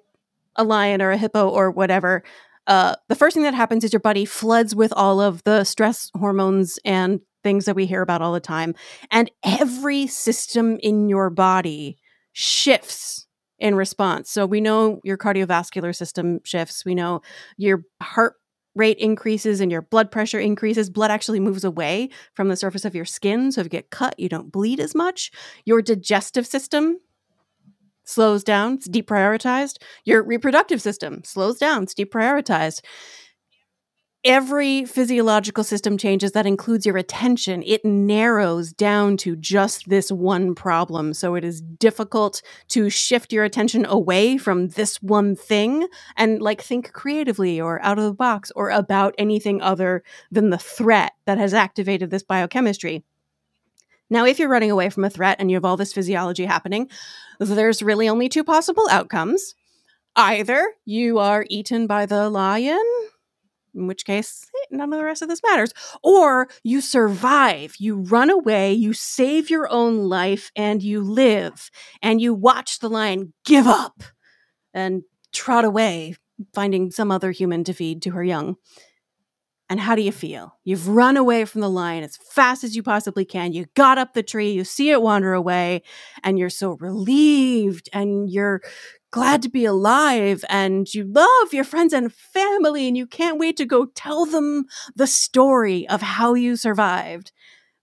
[0.57, 2.23] a lion or a hippo or whatever,
[2.67, 6.11] uh, the first thing that happens is your body floods with all of the stress
[6.13, 8.75] hormones and things that we hear about all the time.
[9.11, 11.97] And every system in your body
[12.33, 13.27] shifts
[13.59, 14.29] in response.
[14.29, 16.85] So we know your cardiovascular system shifts.
[16.85, 17.21] We know
[17.57, 18.35] your heart
[18.75, 20.89] rate increases and your blood pressure increases.
[20.89, 23.51] Blood actually moves away from the surface of your skin.
[23.51, 25.31] So if you get cut, you don't bleed as much.
[25.65, 26.99] Your digestive system
[28.05, 29.77] slows down, it's deprioritized.
[30.03, 32.81] Your reproductive system slows down, it's deprioritized.
[34.25, 37.63] Every physiological system changes that includes your attention.
[37.65, 41.13] It narrows down to just this one problem.
[41.13, 46.61] So it is difficult to shift your attention away from this one thing and like
[46.61, 51.37] think creatively or out of the box or about anything other than the threat that
[51.37, 53.05] has activated this biochemistry.
[54.09, 56.89] Now, if you're running away from a threat and you have all this physiology happening,
[57.39, 59.55] there's really only two possible outcomes.
[60.17, 62.83] Either you are eaten by the lion,
[63.75, 67.97] in which case eh, none of the rest of this matters, or you survive, you
[67.97, 71.69] run away, you save your own life, and you live,
[72.01, 74.03] and you watch the lion give up
[74.73, 75.03] and
[75.33, 76.15] trot away,
[76.53, 78.55] finding some other human to feed to her young.
[79.71, 80.57] And how do you feel?
[80.63, 83.53] You've run away from the lion as fast as you possibly can.
[83.53, 85.83] You got up the tree, you see it wander away,
[86.23, 88.61] and you're so relieved and you're
[89.11, 93.57] glad to be alive and you love your friends and family and you can't wait
[93.57, 97.31] to go tell them the story of how you survived.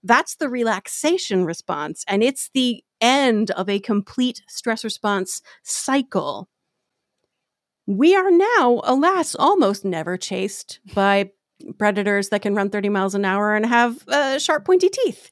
[0.03, 6.47] That's the relaxation response, and it's the end of a complete stress response cycle.
[7.87, 11.31] We are now, alas, almost never chased by
[11.77, 15.31] predators that can run 30 miles an hour and have uh, sharp, pointy teeth.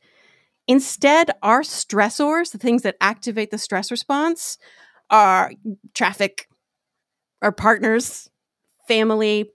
[0.67, 4.57] Instead, our stressors, the things that activate the stress response,
[5.09, 5.51] are
[5.93, 6.47] traffic,
[7.41, 8.29] our partners,
[8.87, 9.49] family,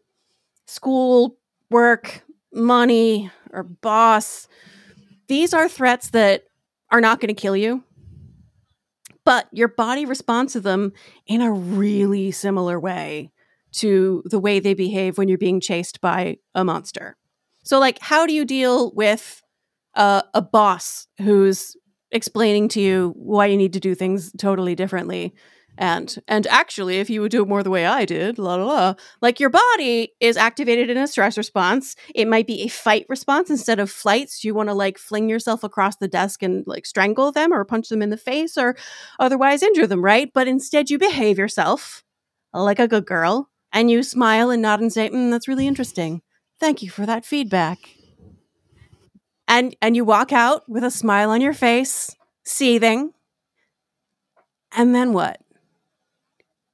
[0.66, 1.36] school,
[1.70, 4.48] work, money, or boss.
[5.28, 6.44] These are threats that
[6.90, 7.84] are not going to kill you,
[9.24, 10.92] but your body responds to them
[11.26, 13.30] in a really similar way
[13.72, 17.16] to the way they behave when you're being chased by a monster.
[17.62, 19.42] So, like, how do you deal with
[19.94, 21.76] uh, a boss who's
[22.12, 25.34] explaining to you why you need to do things totally differently.
[25.78, 28.64] And and actually if you would do it more the way i did la la
[28.64, 31.96] la like your body is activated in a stress response.
[32.14, 34.44] It might be a fight response instead of flights.
[34.44, 37.88] You want to like fling yourself across the desk and like strangle them or punch
[37.88, 38.76] them in the face or
[39.18, 40.30] otherwise injure them right?
[40.34, 42.02] But instead you behave yourself
[42.52, 46.20] like a good girl and you smile and nod and say mm, that's really interesting.
[46.58, 47.78] Thank you for that feedback
[49.50, 53.12] and and you walk out with a smile on your face seething
[54.72, 55.42] and then what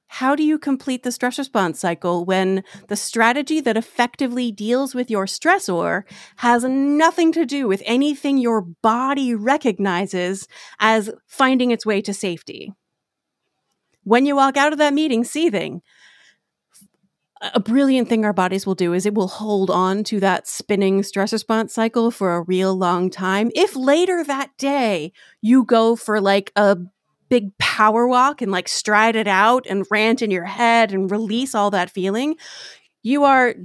[0.09, 5.11] how do you complete the stress response cycle when the strategy that effectively deals with
[5.11, 6.03] your stressor
[6.37, 10.47] has nothing to do with anything your body recognizes
[10.79, 12.73] as finding its way to safety?
[14.03, 15.81] When you walk out of that meeting seething,
[17.41, 21.03] a brilliant thing our bodies will do is it will hold on to that spinning
[21.03, 23.51] stress response cycle for a real long time.
[23.55, 26.77] If later that day you go for like a
[27.29, 31.53] big power walk and like stride it out and rant in your head and release
[31.53, 32.35] all that feeling,
[33.03, 33.55] you are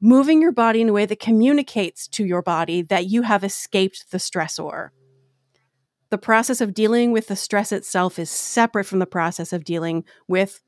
[0.00, 4.10] moving your body in a way that communicates to your body that you have escaped
[4.10, 4.88] the stressor.
[6.08, 10.04] The process of dealing with the stress itself is separate from the process of dealing
[10.26, 10.60] with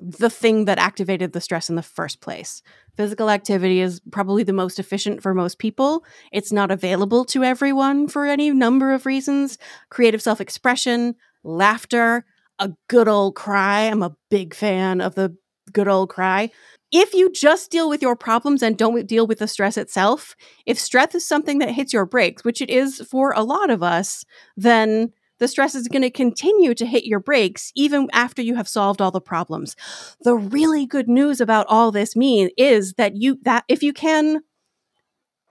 [0.00, 2.62] the thing that activated the stress in the first place.
[2.96, 6.04] Physical activity is probably the most efficient for most people.
[6.32, 9.58] It's not available to everyone for any number of reasons.
[9.90, 12.24] Creative self expression, laughter,
[12.58, 13.82] a good old cry.
[13.82, 15.36] I'm a big fan of the
[15.72, 16.50] good old cry.
[16.92, 20.34] If you just deal with your problems and don't deal with the stress itself,
[20.66, 23.82] if stress is something that hits your brakes, which it is for a lot of
[23.82, 24.24] us,
[24.56, 28.68] then the stress is going to continue to hit your brakes even after you have
[28.68, 29.74] solved all the problems.
[30.22, 34.42] The really good news about all this mean is that you that if you can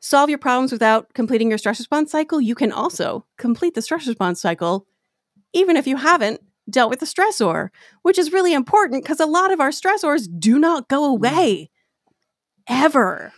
[0.02, 4.08] solve your problems without completing your stress response cycle, you can also complete the stress
[4.08, 4.86] response cycle
[5.52, 7.70] even if you haven't dealt with the stressor,
[8.04, 11.14] which is really important because a lot of our stressors do not go mm.
[11.14, 11.70] away
[12.68, 13.34] ever.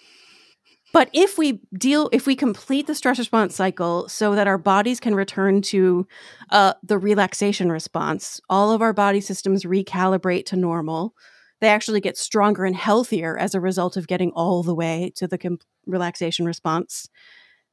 [0.93, 4.99] But if we deal, if we complete the stress response cycle so that our bodies
[4.99, 6.08] can return to
[6.49, 11.15] uh, the relaxation response, all of our body systems recalibrate to normal.
[11.62, 15.27] They actually get stronger and healthier as a result of getting all the way to
[15.27, 17.08] the com- relaxation response.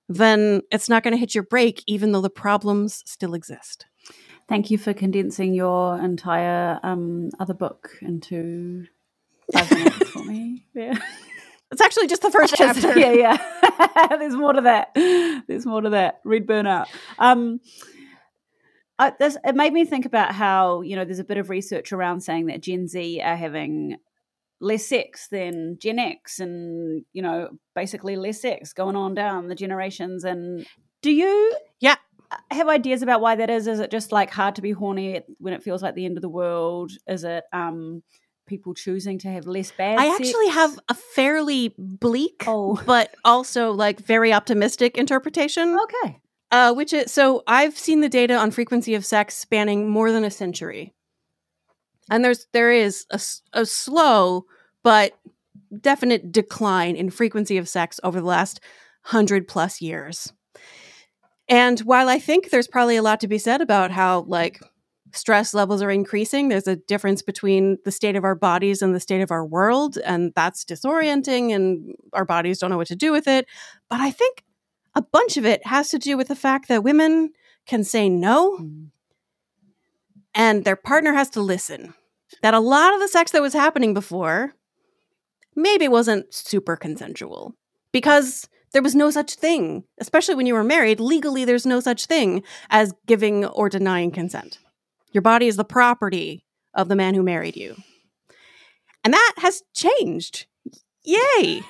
[0.09, 3.87] Then it's not going to hit your brake, even though the problems still exist.
[4.49, 8.87] Thank you for condensing your entire um, other book into
[9.53, 10.65] five minutes for me.
[10.75, 10.99] Yeah.
[11.71, 12.99] It's actually just the first chapter.
[12.99, 14.09] yeah, yeah.
[14.19, 14.91] There's more to that.
[15.47, 16.21] There's more to that.
[16.25, 16.87] Read Burnout.
[17.19, 17.61] Um,
[18.99, 21.93] I, this, it made me think about how you know there's a bit of research
[21.93, 23.97] around saying that Gen Z are having
[24.61, 29.55] less sex than Gen X, and you know basically less sex going on down the
[29.55, 30.25] generations.
[30.25, 30.67] And
[31.03, 31.57] do you?
[31.81, 31.97] Yeah
[32.51, 33.67] have ideas about why that is.
[33.67, 36.23] Is it just like hard to be horny when it feels like the end of
[36.23, 36.93] the world?
[37.07, 38.03] Is it um,
[38.49, 39.99] people choosing to have less bad?
[39.99, 40.21] I sex?
[40.21, 42.83] actually have a fairly bleak, oh.
[42.87, 45.79] but also like very optimistic interpretation.
[45.79, 46.19] Okay.
[46.51, 50.25] Uh, which is so I've seen the data on frequency of sex spanning more than
[50.25, 50.95] a century,
[52.11, 53.21] and there's there is a,
[53.53, 54.47] a slow
[54.83, 55.13] but
[55.79, 58.61] definite decline in frequency of sex over the last
[59.03, 60.33] hundred plus years.
[61.49, 64.61] And while I think there's probably a lot to be said about how like
[65.13, 69.01] stress levels are increasing, there's a difference between the state of our bodies and the
[69.01, 73.13] state of our world, and that's disorienting and our bodies don't know what to do
[73.13, 73.47] with it.
[73.89, 74.45] But I think
[74.95, 77.33] a bunch of it has to do with the fact that women
[77.67, 78.89] can say no mm.
[80.35, 81.95] and their partner has to listen.
[82.43, 84.55] That a lot of the sex that was happening before
[85.57, 87.55] maybe wasn't super consensual
[87.93, 91.01] because there was no such thing, especially when you were married.
[91.01, 94.59] Legally, there's no such thing as giving or denying consent.
[95.13, 96.45] Your body is the property
[96.75, 97.77] of the man who married you.
[99.05, 100.47] And that has changed.
[101.05, 101.63] Yay.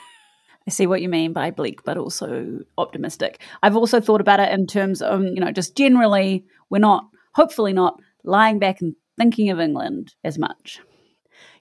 [0.66, 3.40] I see what you mean by bleak, but also optimistic.
[3.62, 7.72] I've also thought about it in terms of, you know, just generally, we're not, hopefully,
[7.72, 10.80] not lying back and thinking of England as much.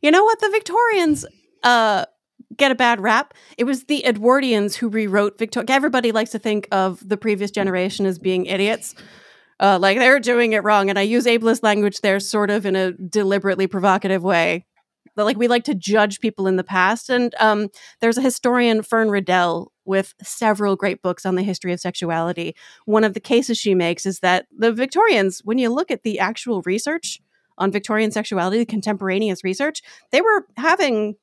[0.02, 0.40] You know what?
[0.40, 1.26] The Victorians
[1.64, 2.06] uh,
[2.56, 3.34] get a bad rap.
[3.58, 5.68] It was the Edwardians who rewrote Victoria.
[5.70, 8.96] Everybody likes to think of the previous generation as being idiots.
[9.60, 10.90] Uh, like they're doing it wrong.
[10.90, 14.66] And I use ableist language there sort of in a deliberately provocative way.
[15.16, 17.10] But like we like to judge people in the past.
[17.10, 17.70] And um,
[18.02, 22.56] there's a historian, Fern Riddell, with several great books on the history of sexuality.
[22.86, 26.20] One of the cases she makes is that the Victorians, when you look at the
[26.20, 27.20] actual research
[27.58, 29.82] on Victorian sexuality, the contemporaneous research,
[30.12, 31.16] they were having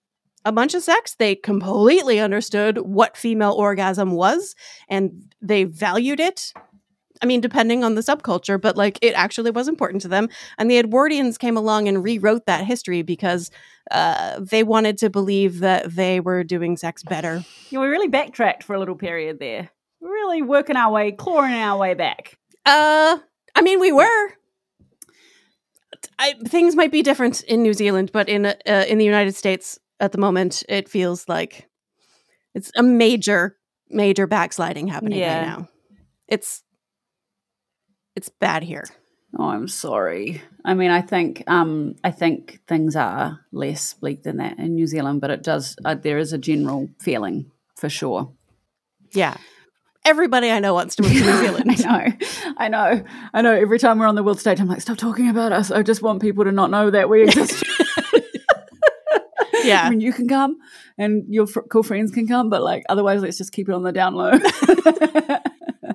[0.45, 1.15] a bunch of sex.
[1.15, 4.55] They completely understood what female orgasm was
[4.89, 6.53] and they valued it.
[7.23, 10.29] I mean, depending on the subculture, but like it actually was important to them.
[10.59, 13.51] And the Edwardians came along and rewrote that history because
[13.91, 17.45] uh, they wanted to believe that they were doing sex better.
[17.71, 19.71] Yeah, we really backtracked for a little period there.
[20.01, 22.37] Really working our way, clawing our way back.
[22.67, 23.19] Uh,
[23.55, 24.29] I mean, we were.
[26.19, 29.79] I, things might be different in New Zealand, but in uh, in the United States
[30.01, 31.69] at the moment, it feels like
[32.55, 33.57] it's a major,
[33.89, 35.39] major backsliding happening Yeah.
[35.39, 35.69] right now.
[36.29, 36.63] It's
[38.17, 38.85] it's bad here.
[39.37, 40.43] Oh, I'm sorry.
[40.65, 44.87] I mean, I think um, I think things are less bleak than that in New
[44.87, 45.77] Zealand, but it does.
[45.85, 48.33] Uh, there is a general feeling for sure.
[49.13, 49.37] Yeah,
[50.05, 51.71] everybody I know wants to move to New Zealand.
[51.71, 52.13] I know,
[52.57, 53.53] I know, I know.
[53.53, 55.71] Every time we're on the world stage, I'm like, stop talking about us.
[55.71, 57.65] I just want people to not know that we exist.
[59.65, 60.59] yeah, I mean, you can come
[60.97, 63.83] and your fr- cool friends can come, but like otherwise, let's just keep it on
[63.83, 64.33] the down low.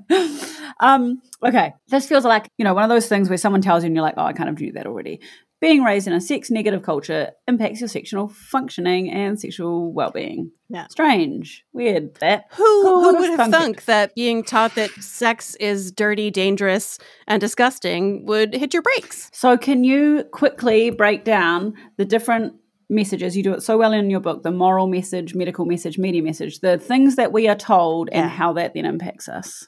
[0.80, 3.88] um, okay, this feels like you know one of those things where someone tells you
[3.88, 5.20] and you're like, oh, I kind of knew that already.
[5.62, 10.52] Being raised in a sex negative culture impacts your sexual functioning and sexual well being.
[10.70, 10.88] Yeah.
[10.88, 12.16] strange, weird.
[12.22, 13.52] That who Who who thunk it?
[13.52, 16.98] thunk that being taught that sex is dirty, dangerous,
[17.28, 19.30] and disgusting would hit your brakes?
[19.34, 22.54] So, can you quickly break down the different
[22.90, 23.36] messages?
[23.36, 26.60] You do it so well in your book the moral message, medical message, media message,
[26.62, 28.30] the things that we are told and Yeah.
[28.30, 29.68] how that then impacts us.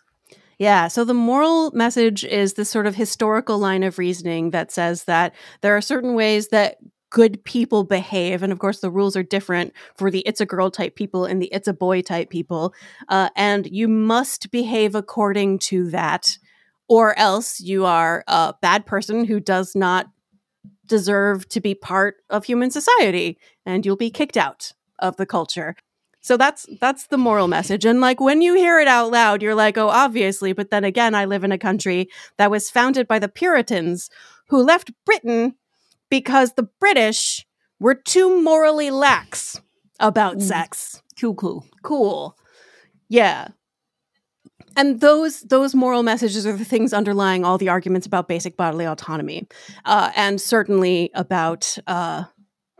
[0.61, 0.89] Yeah.
[0.89, 5.33] So the moral message is this sort of historical line of reasoning that says that
[5.61, 6.77] there are certain ways that
[7.09, 8.43] good people behave.
[8.43, 11.41] And of course, the rules are different for the it's a girl type people and
[11.41, 12.75] the it's a boy type people.
[13.09, 16.37] Uh, and you must behave according to that,
[16.87, 20.11] or else you are a bad person who does not
[20.85, 25.75] deserve to be part of human society and you'll be kicked out of the culture.
[26.21, 27.83] So that's that's the moral message.
[27.83, 31.15] And like when you hear it out loud, you're like, "Oh, obviously." But then again,
[31.15, 34.09] I live in a country that was founded by the Puritans
[34.47, 35.55] who left Britain
[36.09, 37.45] because the British
[37.79, 39.59] were too morally lax
[39.99, 40.41] about Mm.
[40.43, 41.01] sex.
[41.19, 41.65] Cool, cool.
[41.83, 42.37] Cool.
[43.09, 43.49] Yeah.
[44.77, 48.85] And those those moral messages are the things underlying all the arguments about basic bodily
[48.85, 49.47] autonomy,
[49.85, 52.23] uh, and certainly about uh,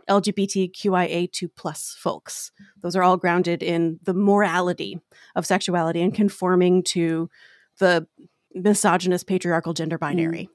[0.08, 2.50] LGBTQIA2 plus folks.
[2.82, 4.98] Those are all grounded in the morality
[5.34, 7.30] of sexuality and conforming to
[7.78, 8.06] the
[8.54, 10.00] misogynist patriarchal gender mm.
[10.00, 10.48] binary.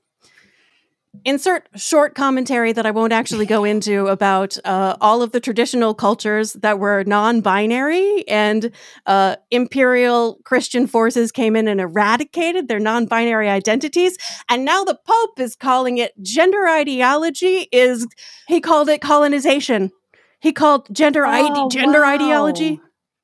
[1.25, 5.93] Insert short commentary that I won't actually go into about uh, all of the traditional
[5.93, 8.71] cultures that were non binary and
[9.05, 14.17] uh, imperial Christian forces came in and eradicated their non binary identities.
[14.49, 18.07] And now the Pope is calling it gender ideology, is
[18.47, 19.91] he called it colonization.
[20.39, 21.29] He called gender Oh,
[21.65, 22.13] ide- gender wow.
[22.13, 22.79] ideology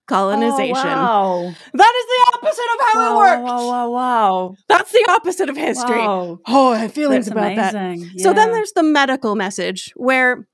[0.08, 0.76] colonization.
[0.76, 1.56] Oh, wow.
[1.74, 3.44] That is the opposite of how wow, it worked.
[3.44, 4.56] Wow, wow, wow.
[4.68, 6.00] That's the opposite of history.
[6.00, 6.40] Wow.
[6.48, 7.76] Oh, I have feelings That's about that.
[7.76, 8.20] amazing.
[8.20, 10.48] So then there's the medical message where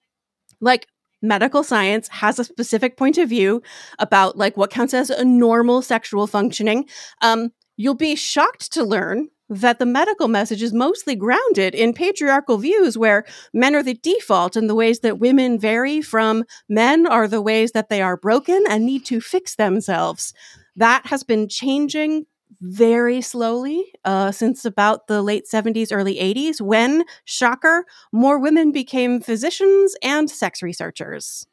[0.61, 0.87] like
[1.21, 3.61] medical science has a specific point of view
[3.97, 6.87] about like what counts as a normal sexual functioning.
[7.21, 12.57] Um you'll be shocked to learn that the medical message is mostly grounded in patriarchal
[12.57, 17.27] views where men are the default and the ways that women vary from men are
[17.27, 20.33] the ways that they are broken and need to fix themselves.
[20.75, 22.25] That has been changing
[22.61, 29.21] very slowly uh, since about the late 70s, early 80s, when, shocker, more women became
[29.21, 31.47] physicians and sex researchers.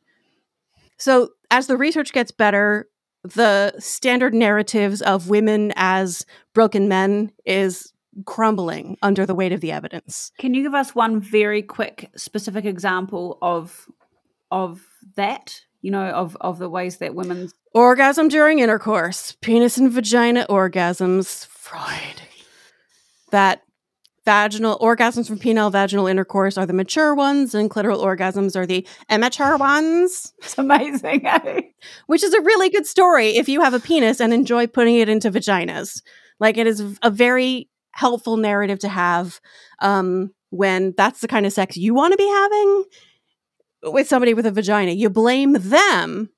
[0.98, 2.88] So, as the research gets better,
[3.34, 7.92] the standard narratives of women as broken men is
[8.24, 10.32] crumbling under the weight of the evidence.
[10.38, 13.86] Can you give us one very quick, specific example of
[14.50, 14.82] of
[15.16, 15.60] that?
[15.82, 17.50] You know, of of the ways that women.
[17.74, 22.22] Orgasm during intercourse, penis and vagina orgasms, Freud.
[23.30, 23.62] That
[24.26, 28.86] vaginal orgasms from penile vaginal intercourse are the mature ones, and clitoral orgasms are the
[29.08, 31.24] immature ones, It's amazing.
[31.26, 31.62] eh?
[32.06, 35.08] which is a really good story if you have a penis and enjoy putting it
[35.08, 36.02] into vaginas.
[36.40, 39.40] Like it is a very helpful narrative to have
[39.80, 42.84] um, when that's the kind of sex you want to be having
[43.84, 44.90] with somebody with a vagina.
[44.92, 46.28] You blame them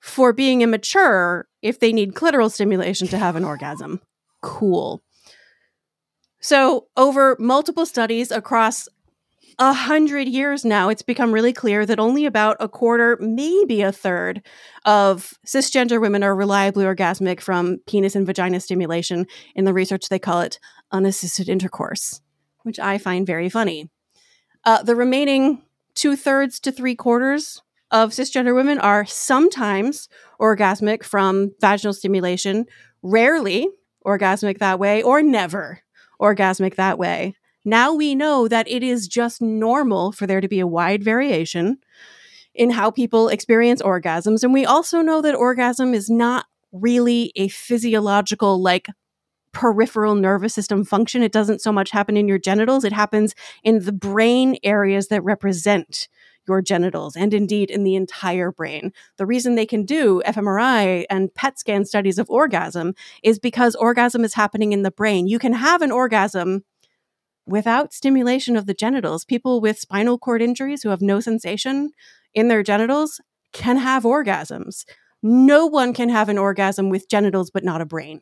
[0.00, 4.00] for being immature if they need clitoral stimulation to have an orgasm.
[4.42, 5.02] Cool.
[6.44, 8.86] So, over multiple studies across
[9.58, 13.90] a hundred years now, it's become really clear that only about a quarter, maybe a
[13.90, 14.42] third,
[14.84, 19.26] of cisgender women are reliably orgasmic from penis and vagina stimulation.
[19.54, 20.58] In the research, they call it
[20.92, 22.20] unassisted intercourse,
[22.62, 23.88] which I find very funny.
[24.66, 25.62] Uh, the remaining
[25.94, 32.66] two thirds to three quarters of cisgender women are sometimes orgasmic from vaginal stimulation,
[33.02, 33.66] rarely
[34.04, 35.80] orgasmic that way, or never
[36.20, 37.36] orgasmic that way.
[37.64, 41.78] Now we know that it is just normal for there to be a wide variation
[42.54, 44.42] in how people experience orgasms.
[44.42, 48.88] And we also know that orgasm is not really a physiological, like,
[49.52, 51.22] peripheral nervous system function.
[51.22, 55.22] It doesn't so much happen in your genitals, it happens in the brain areas that
[55.22, 56.08] represent
[56.46, 58.92] your genitals and indeed in the entire brain.
[59.16, 64.24] The reason they can do fMRI and PET scan studies of orgasm is because orgasm
[64.24, 65.26] is happening in the brain.
[65.26, 66.64] You can have an orgasm
[67.46, 69.24] without stimulation of the genitals.
[69.24, 71.90] People with spinal cord injuries who have no sensation
[72.32, 73.20] in their genitals
[73.52, 74.84] can have orgasms.
[75.22, 78.20] No one can have an orgasm with genitals but not a brain.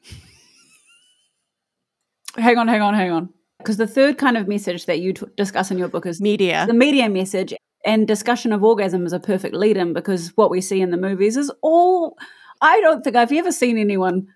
[2.37, 3.29] Hang on, hang on, hang on.
[3.59, 6.65] Because the third kind of message that you t- discuss in your book is Media.
[6.67, 7.55] the media message
[7.85, 10.97] and discussion of orgasm is a perfect lead in because what we see in the
[10.97, 12.17] movies is all.
[12.61, 14.29] I don't think I've ever seen anyone.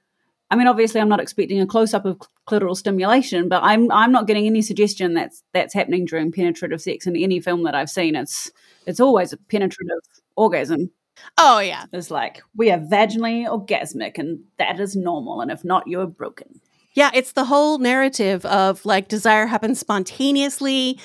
[0.50, 4.12] I mean, obviously, I'm not expecting a close up of clitoral stimulation, but I'm I'm
[4.12, 7.90] not getting any suggestion that's that's happening during penetrative sex in any film that I've
[7.90, 8.16] seen.
[8.16, 8.50] It's
[8.86, 9.98] it's always a penetrative
[10.36, 10.90] orgasm.
[11.38, 11.86] Oh, yeah.
[11.92, 15.40] It's like we are vaginally orgasmic, and that is normal.
[15.40, 16.60] And if not, you're broken.
[16.94, 20.98] Yeah, it's the whole narrative of like desire happens spontaneously,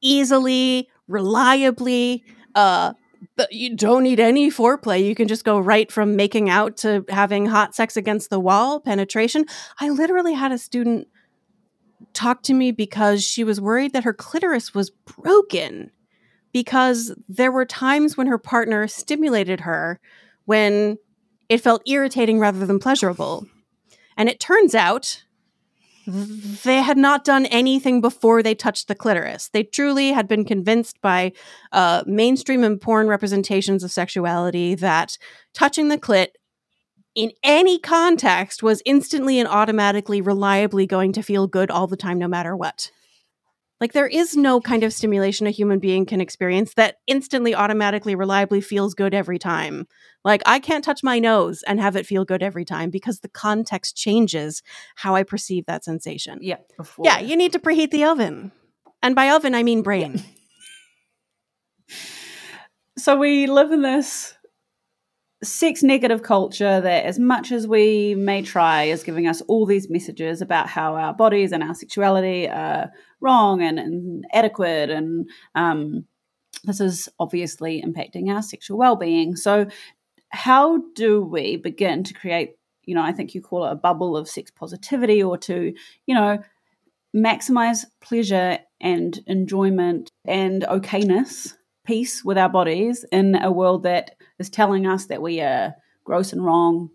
[0.00, 2.24] easily, reliably.
[2.54, 2.92] Uh,
[3.36, 5.04] but you don't need any foreplay.
[5.04, 8.80] You can just go right from making out to having hot sex against the wall,
[8.80, 9.46] penetration.
[9.80, 11.08] I literally had a student
[12.12, 15.90] talk to me because she was worried that her clitoris was broken
[16.52, 20.00] because there were times when her partner stimulated her
[20.44, 20.98] when
[21.48, 23.46] it felt irritating rather than pleasurable.
[24.16, 25.24] And it turns out
[26.06, 29.48] they had not done anything before they touched the clitoris.
[29.48, 31.32] They truly had been convinced by
[31.70, 35.16] uh, mainstream and porn representations of sexuality that
[35.54, 36.28] touching the clit
[37.14, 42.18] in any context was instantly and automatically, reliably going to feel good all the time,
[42.18, 42.90] no matter what.
[43.82, 48.14] Like, there is no kind of stimulation a human being can experience that instantly, automatically,
[48.14, 49.88] reliably feels good every time.
[50.24, 53.28] Like, I can't touch my nose and have it feel good every time because the
[53.28, 54.62] context changes
[54.94, 56.38] how I perceive that sensation.
[56.40, 57.06] Yeah, before.
[57.06, 58.52] Yeah, you need to preheat the oven.
[59.02, 60.22] And by oven, I mean brain.
[62.96, 64.34] so we live in this
[65.42, 69.90] sex negative culture that as much as we may try is giving us all these
[69.90, 72.90] messages about how our bodies and our sexuality are
[73.20, 76.04] wrong and, inadequate and um,
[76.64, 79.34] this is obviously impacting our sexual well-being.
[79.34, 79.66] So
[80.32, 82.52] how do we begin to create
[82.84, 85.72] you know i think you call it a bubble of sex positivity or to
[86.06, 86.38] you know
[87.14, 94.50] maximize pleasure and enjoyment and okayness peace with our bodies in a world that is
[94.50, 95.74] telling us that we are
[96.04, 96.90] gross and wrong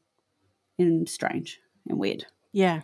[0.78, 2.26] and strange and weird.
[2.54, 2.82] Yeah.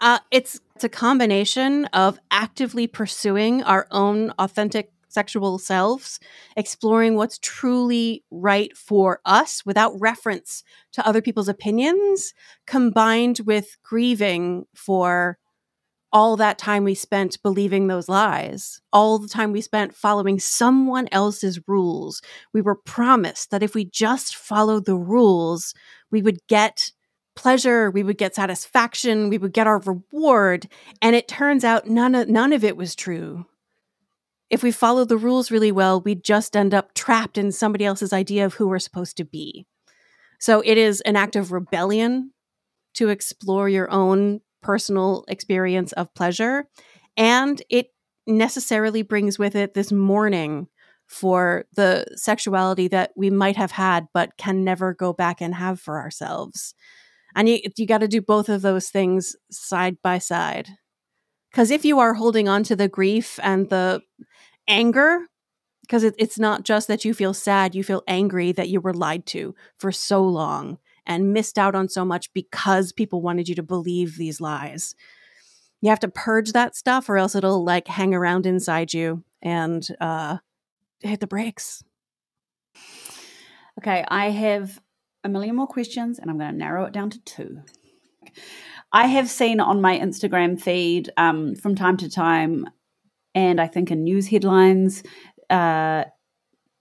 [0.00, 6.20] Uh, it's it's a combination of actively pursuing our own authentic sexual selves,
[6.56, 10.62] exploring what's truly right for us without reference
[10.92, 12.34] to other people's opinions,
[12.66, 15.38] combined with grieving for
[16.12, 21.08] all that time we spent believing those lies, all the time we spent following someone
[21.12, 22.22] else's rules.
[22.52, 25.74] We were promised that if we just followed the rules,
[26.10, 26.92] we would get
[27.36, 30.68] pleasure, we would get satisfaction, we would get our reward,
[31.00, 33.46] and it turns out none of, none of it was true.
[34.50, 38.12] If we follow the rules really well, we'd just end up trapped in somebody else's
[38.12, 39.66] idea of who we're supposed to be.
[40.40, 42.32] So it is an act of rebellion
[42.94, 46.66] to explore your own personal experience of pleasure.
[47.16, 47.88] And it
[48.26, 50.68] necessarily brings with it this mourning
[51.06, 55.80] for the sexuality that we might have had but can never go back and have
[55.80, 56.74] for ourselves.
[57.34, 60.68] And you, you got to do both of those things side by side.
[61.50, 64.02] Because if you are holding on to the grief and the
[64.68, 65.20] anger,
[65.82, 68.92] because it, it's not just that you feel sad, you feel angry that you were
[68.92, 70.78] lied to for so long
[71.08, 74.94] and missed out on so much because people wanted you to believe these lies.
[75.80, 79.86] You have to purge that stuff or else it'll like hang around inside you and
[80.00, 80.38] uh,
[81.00, 81.82] hit the brakes.
[83.78, 84.80] Okay, I have
[85.24, 87.62] a million more questions and I'm going to narrow it down to two.
[88.92, 92.66] I have seen on my Instagram feed um, from time to time,
[93.34, 95.02] and I think in news headlines,
[95.50, 96.04] uh,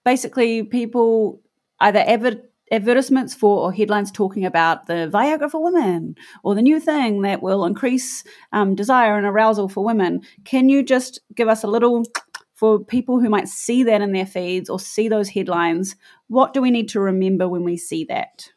[0.05, 1.41] basically people
[1.80, 2.38] either ever
[2.72, 7.41] advertisements for or headlines talking about the Viagra for women or the new thing that
[7.41, 10.22] will increase um, desire and arousal for women.
[10.43, 12.03] Can you just give us a little
[12.57, 15.95] for people who might see that in their feeds or see those headlines,
[16.28, 18.49] what do we need to remember when we see that?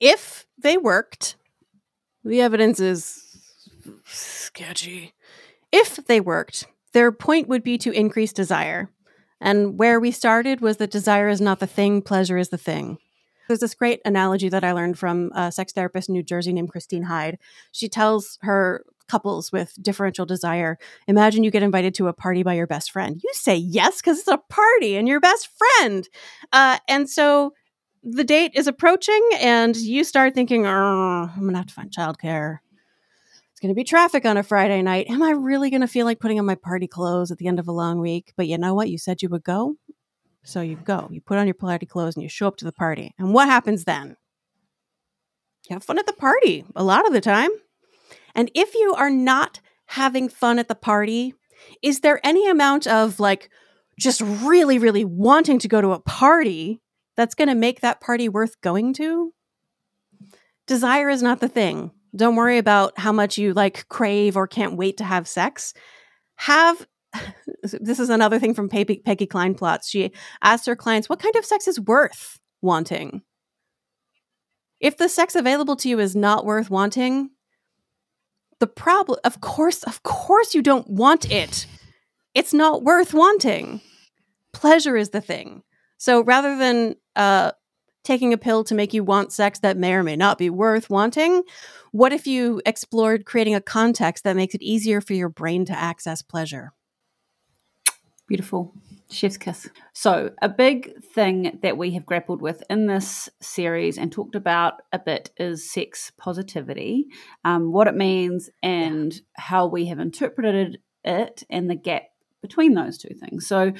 [0.00, 1.36] If they worked,
[2.24, 3.22] the evidence is
[4.04, 5.14] sketchy.
[5.70, 8.90] If they worked, their point would be to increase desire.
[9.40, 12.98] And where we started was that desire is not the thing, pleasure is the thing.
[13.46, 16.70] There's this great analogy that I learned from a sex therapist in New Jersey named
[16.70, 17.38] Christine Hyde.
[17.72, 22.54] She tells her couples with differential desire imagine you get invited to a party by
[22.54, 23.20] your best friend.
[23.22, 26.08] You say yes because it's a party and your best friend.
[26.52, 27.52] Uh, and so
[28.02, 32.58] the date is approaching, and you start thinking, I'm going to have to find childcare.
[33.50, 35.06] It's going to be traffic on a Friday night.
[35.08, 37.58] Am I really going to feel like putting on my party clothes at the end
[37.58, 38.32] of a long week?
[38.36, 38.90] But you know what?
[38.90, 39.76] You said you would go.
[40.46, 41.08] So you go.
[41.10, 43.12] You put on your party clothes and you show up to the party.
[43.18, 44.16] And what happens then?
[45.68, 47.50] You have fun at the party a lot of the time.
[48.34, 51.34] And if you are not having fun at the party,
[51.82, 53.50] is there any amount of like
[53.98, 56.80] just really, really wanting to go to a party
[57.16, 59.32] that's going to make that party worth going to?
[60.68, 61.90] Desire is not the thing.
[62.14, 65.74] Don't worry about how much you like crave or can't wait to have sex.
[66.36, 66.86] Have
[67.62, 69.88] this is another thing from Peggy, Peggy Kleinplatz.
[69.88, 70.12] She
[70.42, 73.22] asked her clients, What kind of sex is worth wanting?
[74.80, 77.30] If the sex available to you is not worth wanting,
[78.60, 81.66] the problem, of course, of course, you don't want it.
[82.34, 83.80] It's not worth wanting.
[84.52, 85.62] Pleasure is the thing.
[85.98, 87.52] So rather than uh,
[88.04, 90.90] taking a pill to make you want sex that may or may not be worth
[90.90, 91.42] wanting,
[91.92, 95.72] what if you explored creating a context that makes it easier for your brain to
[95.72, 96.72] access pleasure?
[98.26, 98.74] Beautiful.
[99.08, 99.70] Chef's kiss.
[99.92, 104.82] So, a big thing that we have grappled with in this series and talked about
[104.92, 107.06] a bit is sex positivity,
[107.44, 112.02] um, what it means, and how we have interpreted it and the gap
[112.42, 113.46] between those two things.
[113.46, 113.72] So,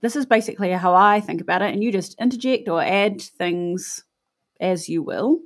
[0.00, 4.04] this is basically how I think about it, and you just interject or add things
[4.58, 5.40] as you will.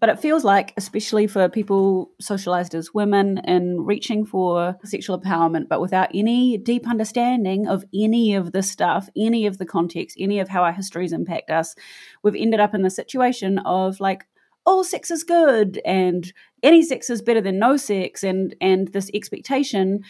[0.00, 5.68] But it feels like, especially for people socialized as women and reaching for sexual empowerment,
[5.68, 10.38] but without any deep understanding of any of the stuff, any of the context, any
[10.38, 11.74] of how our histories impact us,
[12.22, 14.26] we've ended up in the situation of like,
[14.64, 19.08] all sex is good and any sex is better than no sex and and this
[19.14, 20.00] expectation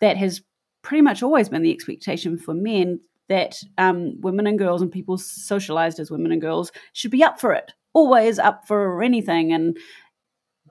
[0.00, 0.40] that has
[0.82, 5.18] pretty much always been the expectation for men that um, women and girls and people
[5.18, 9.52] socialized as women and girls should be up for it always up for anything.
[9.52, 9.78] And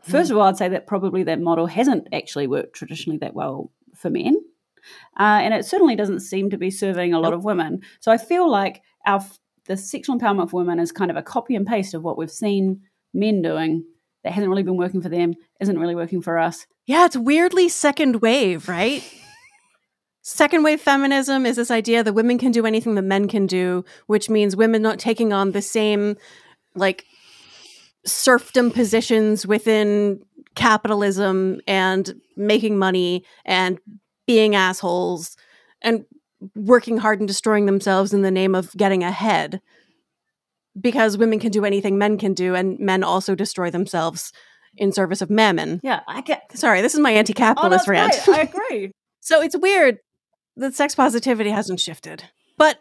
[0.03, 3.71] first of all, I'd say that probably that model hasn't actually worked traditionally that well
[3.95, 4.35] for men.
[5.17, 7.81] Uh, and it certainly doesn't seem to be serving a lot of women.
[8.01, 9.25] So I feel like our
[9.65, 12.29] the sexual empowerment of women is kind of a copy and paste of what we've
[12.29, 12.81] seen
[13.13, 13.85] men doing
[14.23, 16.65] that hasn't really been working for them, isn't really working for us.
[16.85, 19.03] Yeah, it's weirdly second wave, right?
[20.21, 23.83] Second wave feminism is this idea that women can do anything that men can do,
[24.07, 26.17] which means women not taking on the same
[26.75, 27.05] like
[28.05, 30.21] serfdom positions within
[30.55, 33.79] capitalism and making money and
[34.27, 35.35] being assholes
[35.81, 36.05] and
[36.55, 39.61] working hard and destroying themselves in the name of getting ahead
[40.79, 44.33] because women can do anything men can do and men also destroy themselves
[44.75, 45.79] in service of mammon.
[45.83, 48.27] Yeah, I get Sorry, this is my anti-capitalist oh, rant.
[48.27, 48.91] I agree.
[49.19, 49.99] so it's weird
[50.57, 52.23] that sex positivity hasn't shifted.
[52.57, 52.79] But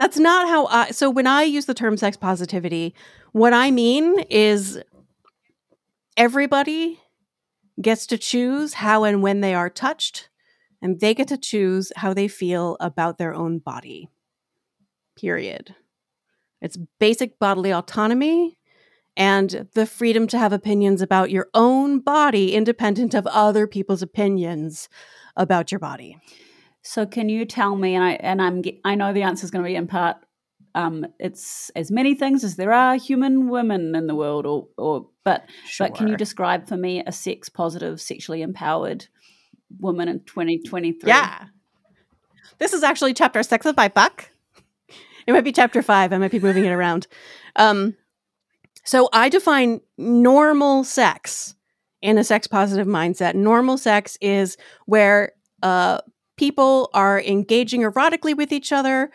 [0.00, 2.94] that's not how I so when I use the term sex positivity,
[3.32, 4.80] what I mean is
[6.16, 7.00] everybody
[7.80, 10.28] gets to choose how and when they are touched,
[10.80, 14.08] and they get to choose how they feel about their own body.
[15.16, 15.74] Period.
[16.60, 18.58] It's basic bodily autonomy
[19.16, 24.88] and the freedom to have opinions about your own body independent of other people's opinions
[25.36, 26.18] about your body.
[26.84, 29.64] So can you tell me and I and I'm I know the answer is going
[29.64, 30.18] to be in part
[30.74, 35.06] um, it's as many things as there are human women in the world, or, or
[35.22, 35.86] but sure.
[35.86, 39.06] but can you describe for me a sex positive, sexually empowered
[39.78, 41.08] woman in 2023?
[41.08, 41.46] Yeah,
[42.58, 44.30] this is actually chapter six of my book.
[45.26, 46.12] It might be chapter five.
[46.12, 47.06] I might be moving it around.
[47.54, 47.94] Um,
[48.84, 51.54] so I define normal sex
[52.02, 53.34] in a sex positive mindset.
[53.34, 54.56] Normal sex is
[54.86, 55.32] where
[55.62, 56.00] uh,
[56.36, 59.10] people are engaging erotically with each other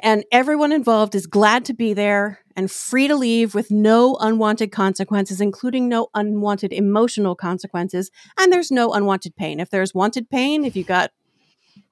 [0.00, 4.70] and everyone involved is glad to be there and free to leave with no unwanted
[4.70, 8.10] consequences, including no unwanted emotional consequences.
[8.38, 9.58] And there's no unwanted pain.
[9.58, 11.10] If there's wanted pain, if you got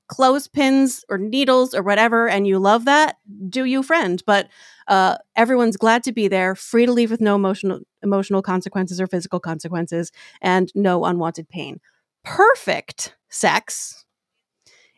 [0.09, 3.17] clothespins or needles or whatever, and you love that,
[3.49, 4.23] do you, friend?
[4.25, 4.49] But
[4.87, 9.09] uh, everyone's glad to be there, free to leave with no emotional emotional consequences or
[9.09, 11.81] physical consequences, and no unwanted pain.
[12.23, 14.06] Perfect sex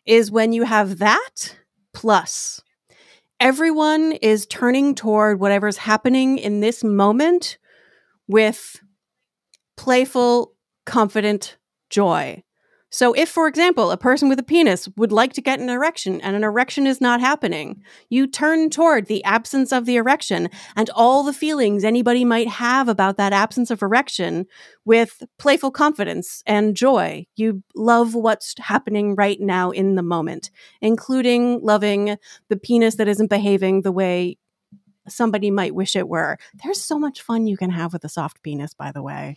[0.09, 1.57] is when you have that
[1.93, 2.61] plus
[3.41, 7.59] everyone is turning toward whatever's happening in this moment
[8.27, 8.81] with
[9.77, 10.55] playful,
[10.85, 11.57] confident
[11.89, 12.43] joy.
[12.91, 16.23] So, if, for example, a person with a penis would like to get an erection
[16.23, 20.89] and an erection is not happening, you turn toward the absence of the erection and
[20.95, 24.47] all the feelings anybody might have about that absence of erection
[24.87, 27.27] with playful confidence and joy.
[27.37, 32.17] You love what's happening right now in the moment, including loving
[32.49, 34.39] the penis that isn't behaving the way
[35.07, 36.39] somebody might wish it were.
[36.63, 39.37] There's so much fun you can have with a soft penis, by the way.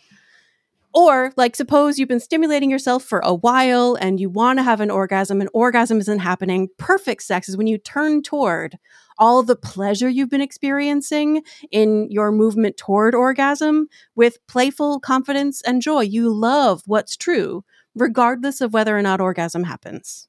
[0.93, 4.81] Or, like, suppose you've been stimulating yourself for a while and you want to have
[4.81, 6.67] an orgasm, and orgasm isn't happening.
[6.77, 8.77] Perfect sex is when you turn toward
[9.17, 15.81] all the pleasure you've been experiencing in your movement toward orgasm with playful confidence and
[15.81, 16.01] joy.
[16.01, 17.63] You love what's true,
[17.95, 20.27] regardless of whether or not orgasm happens.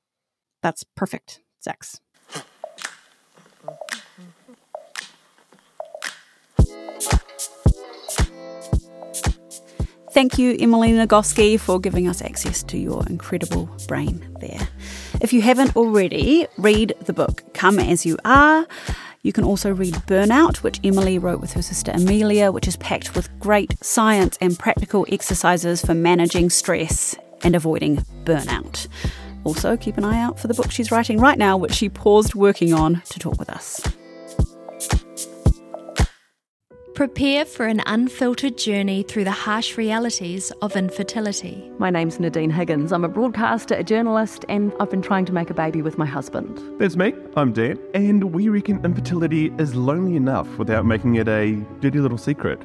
[0.63, 2.01] That's perfect sex.
[10.13, 14.69] Thank you, Emily Nagoski, for giving us access to your incredible brain there.
[15.23, 18.67] If you haven't already, read the book Come As You Are.
[19.23, 23.15] You can also read Burnout, which Emily wrote with her sister Amelia, which is packed
[23.15, 28.89] with great science and practical exercises for managing stress and avoiding burnout.
[29.45, 32.35] Also, keep an eye out for the book she's writing right now, which she paused
[32.35, 33.81] working on to talk with us.
[36.95, 41.71] Prepare for an unfiltered journey through the harsh realities of infertility.
[41.79, 42.93] My name's Nadine Higgins.
[42.93, 46.05] I'm a broadcaster, a journalist, and I've been trying to make a baby with my
[46.05, 46.61] husband.
[46.79, 47.15] That's me.
[47.35, 52.19] I'm Dan, and we reckon infertility is lonely enough without making it a dirty little
[52.19, 52.61] secret.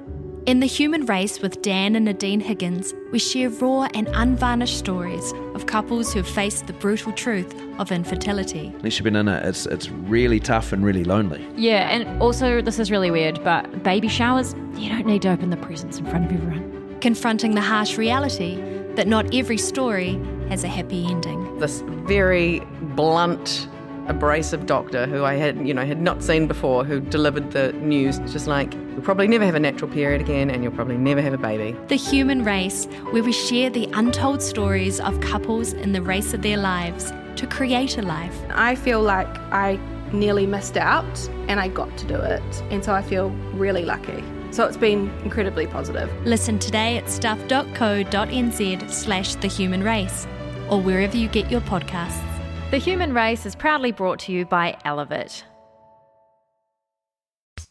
[0.47, 5.33] In The Human Race with Dan and Nadine Higgins, we share raw and unvarnished stories
[5.53, 8.71] of couples who have faced the brutal truth of infertility.
[8.77, 11.45] Unless you've been in it, it's, it's really tough and really lonely.
[11.57, 15.49] Yeah, and also, this is really weird, but baby showers, you don't need to open
[15.49, 16.97] the presents in front of everyone.
[17.01, 18.55] Confronting the harsh reality
[18.95, 20.17] that not every story
[20.47, 21.59] has a happy ending.
[21.59, 22.61] This very
[22.95, 23.67] blunt,
[24.07, 28.19] abrasive doctor who I had, you know, had not seen before, who delivered the news,
[28.31, 31.33] just like, you'll probably never have a natural period again, and you'll probably never have
[31.33, 31.77] a baby.
[31.87, 36.41] The Human Race, where we share the untold stories of couples in the race of
[36.41, 38.35] their lives to create a life.
[38.49, 39.79] I feel like I
[40.11, 42.63] nearly missed out and I got to do it.
[42.71, 44.23] And so I feel really lucky.
[44.51, 46.09] So it's been incredibly positive.
[46.25, 50.25] Listen today at stuff.co.nz slash the human race
[50.69, 52.26] or wherever you get your podcasts.
[52.69, 55.45] The Human Race is proudly brought to you by Elevate.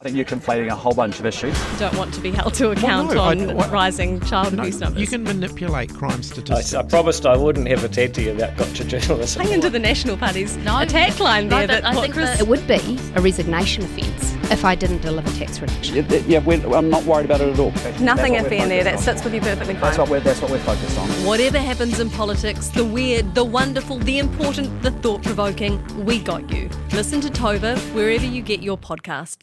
[0.01, 1.57] I think you're conflating a whole bunch of issues.
[1.78, 4.78] Don't want to be held to account no, on I- what- rising child No, abuse
[4.78, 5.01] numbers.
[5.01, 6.74] you can manipulate crime statistics.
[6.74, 9.43] I promised I wouldn't have a tanty about gotcha journalism.
[9.43, 11.66] Hang into the National Party's attack line there.
[11.66, 15.97] that what Chris- it would be a resignation offence if I didn't deliver tax reduction.
[15.97, 17.70] Yeah, yeah we're, I'm not worried about it at all.
[18.01, 18.84] Nothing That's what iffy we're in there.
[18.84, 19.82] That focused sits with you perfectly fine.
[19.82, 21.09] That's what we're that's what we're focused on.
[21.24, 26.49] Whatever happens in politics, the weird, the wonderful, the important, the thought provoking, we got
[26.53, 26.68] you.
[26.93, 29.37] Listen to Tova wherever you get your podcasts.